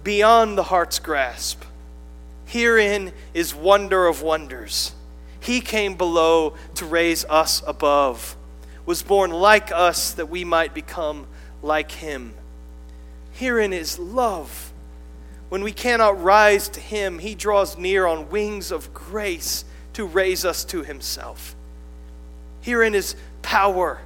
beyond 0.04 0.56
the 0.56 0.64
heart's 0.64 0.98
grasp. 0.98 1.62
Herein 2.46 3.12
is 3.34 3.54
wonder 3.54 4.06
of 4.06 4.22
wonders. 4.22 4.92
He 5.40 5.60
came 5.60 5.96
below 5.96 6.54
to 6.74 6.86
raise 6.86 7.24
us 7.24 7.62
above 7.66 8.36
was 8.88 9.02
born 9.02 9.30
like 9.30 9.70
us 9.70 10.12
that 10.12 10.30
we 10.30 10.44
might 10.44 10.72
become 10.72 11.26
like 11.60 11.92
him. 11.92 12.32
Herein 13.32 13.74
is 13.74 13.98
love. 13.98 14.72
When 15.50 15.62
we 15.62 15.72
cannot 15.72 16.22
rise 16.22 16.70
to 16.70 16.80
him, 16.80 17.18
he 17.18 17.34
draws 17.34 17.76
near 17.76 18.06
on 18.06 18.30
wings 18.30 18.72
of 18.72 18.94
grace 18.94 19.66
to 19.92 20.06
raise 20.06 20.42
us 20.46 20.64
to 20.64 20.84
himself. 20.84 21.54
Herein 22.62 22.94
is 22.94 23.14
power. 23.42 24.00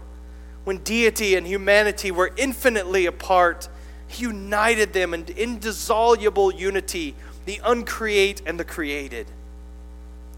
When 0.64 0.78
deity 0.78 1.34
and 1.34 1.46
humanity 1.46 2.10
were 2.10 2.32
infinitely 2.36 3.06
apart, 3.06 3.68
united 4.16 4.92
them 4.92 5.14
in 5.14 5.26
indissoluble 5.36 6.54
unity, 6.54 7.14
the 7.46 7.60
uncreate 7.64 8.42
and 8.46 8.60
the 8.60 8.64
created. 8.64 9.26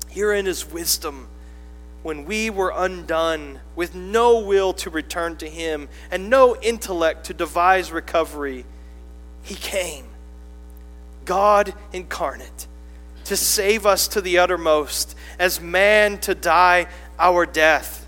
Herein 0.08 0.46
is 0.46 0.70
wisdom 0.70 1.28
when 2.04 2.26
we 2.26 2.50
were 2.50 2.70
undone, 2.76 3.60
with 3.74 3.94
no 3.94 4.38
will 4.40 4.74
to 4.74 4.90
return 4.90 5.36
to 5.36 5.48
Him 5.48 5.88
and 6.10 6.28
no 6.28 6.54
intellect 6.56 7.24
to 7.24 7.34
devise 7.34 7.90
recovery, 7.90 8.66
He 9.42 9.54
came, 9.54 10.04
God 11.24 11.72
incarnate, 11.94 12.66
to 13.24 13.38
save 13.38 13.86
us 13.86 14.06
to 14.08 14.20
the 14.20 14.36
uttermost, 14.36 15.16
as 15.38 15.62
man 15.62 16.18
to 16.18 16.34
die 16.34 16.88
our 17.18 17.46
death, 17.46 18.03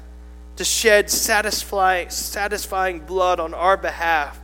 to 0.56 0.64
shed 0.64 1.10
satisfying, 1.10 2.10
satisfying 2.10 3.00
blood 3.00 3.38
on 3.40 3.54
our 3.54 3.76
behalf, 3.76 4.40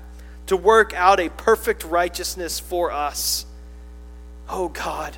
to 0.46 0.56
work 0.56 0.92
out 0.94 1.18
a 1.18 1.28
perfect 1.30 1.84
righteousness 1.84 2.60
for 2.60 2.92
us. 2.92 3.46
Oh 4.48 4.68
God, 4.68 5.16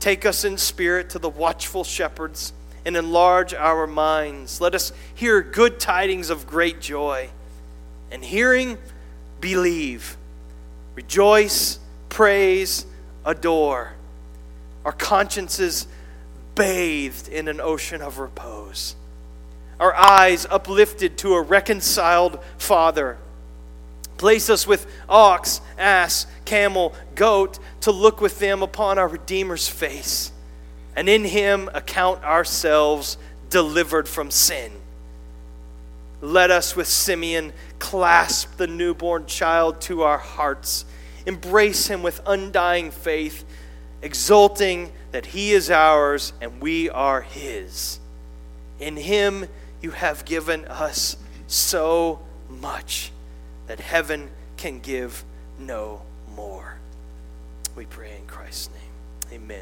take 0.00 0.26
us 0.26 0.44
in 0.44 0.58
spirit 0.58 1.10
to 1.10 1.18
the 1.18 1.28
watchful 1.28 1.84
shepherds 1.84 2.52
and 2.84 2.96
enlarge 2.96 3.54
our 3.54 3.86
minds. 3.86 4.60
Let 4.60 4.74
us 4.74 4.92
hear 5.14 5.40
good 5.40 5.78
tidings 5.78 6.30
of 6.30 6.46
great 6.46 6.80
joy. 6.80 7.30
And 8.10 8.24
hearing, 8.24 8.78
believe. 9.40 10.16
Rejoice, 10.96 11.78
praise, 12.08 12.84
adore. 13.24 13.92
Our 14.84 14.92
consciences 14.92 15.86
bathed 16.54 17.28
in 17.28 17.46
an 17.46 17.60
ocean 17.60 18.02
of 18.02 18.18
repose. 18.18 18.96
Our 19.82 19.96
eyes 19.96 20.46
uplifted 20.48 21.18
to 21.18 21.34
a 21.34 21.42
reconciled 21.42 22.38
Father. 22.56 23.18
Place 24.16 24.48
us 24.48 24.64
with 24.64 24.86
ox, 25.08 25.60
ass, 25.76 26.28
camel, 26.44 26.94
goat 27.16 27.58
to 27.80 27.90
look 27.90 28.20
with 28.20 28.38
them 28.38 28.62
upon 28.62 28.96
our 28.96 29.08
Redeemer's 29.08 29.66
face 29.66 30.30
and 30.94 31.08
in 31.08 31.24
him 31.24 31.68
account 31.74 32.22
ourselves 32.22 33.18
delivered 33.50 34.08
from 34.08 34.30
sin. 34.30 34.70
Let 36.20 36.52
us, 36.52 36.76
with 36.76 36.86
Simeon, 36.86 37.52
clasp 37.80 38.58
the 38.58 38.68
newborn 38.68 39.26
child 39.26 39.80
to 39.80 40.02
our 40.02 40.18
hearts, 40.18 40.84
embrace 41.26 41.88
him 41.88 42.04
with 42.04 42.20
undying 42.24 42.92
faith, 42.92 43.44
exulting 44.00 44.92
that 45.10 45.26
he 45.26 45.50
is 45.50 45.72
ours 45.72 46.34
and 46.40 46.60
we 46.60 46.88
are 46.88 47.22
his. 47.22 47.98
In 48.78 48.96
him 48.96 49.48
you 49.82 49.90
have 49.90 50.24
given 50.24 50.64
us 50.66 51.16
so 51.46 52.20
much 52.48 53.10
that 53.66 53.80
heaven 53.80 54.30
can 54.56 54.78
give 54.78 55.24
no 55.58 56.02
more. 56.34 56.76
We 57.76 57.84
pray 57.86 58.16
in 58.16 58.26
Christ's 58.26 58.70
name. 58.70 59.42
Amen. 59.42 59.60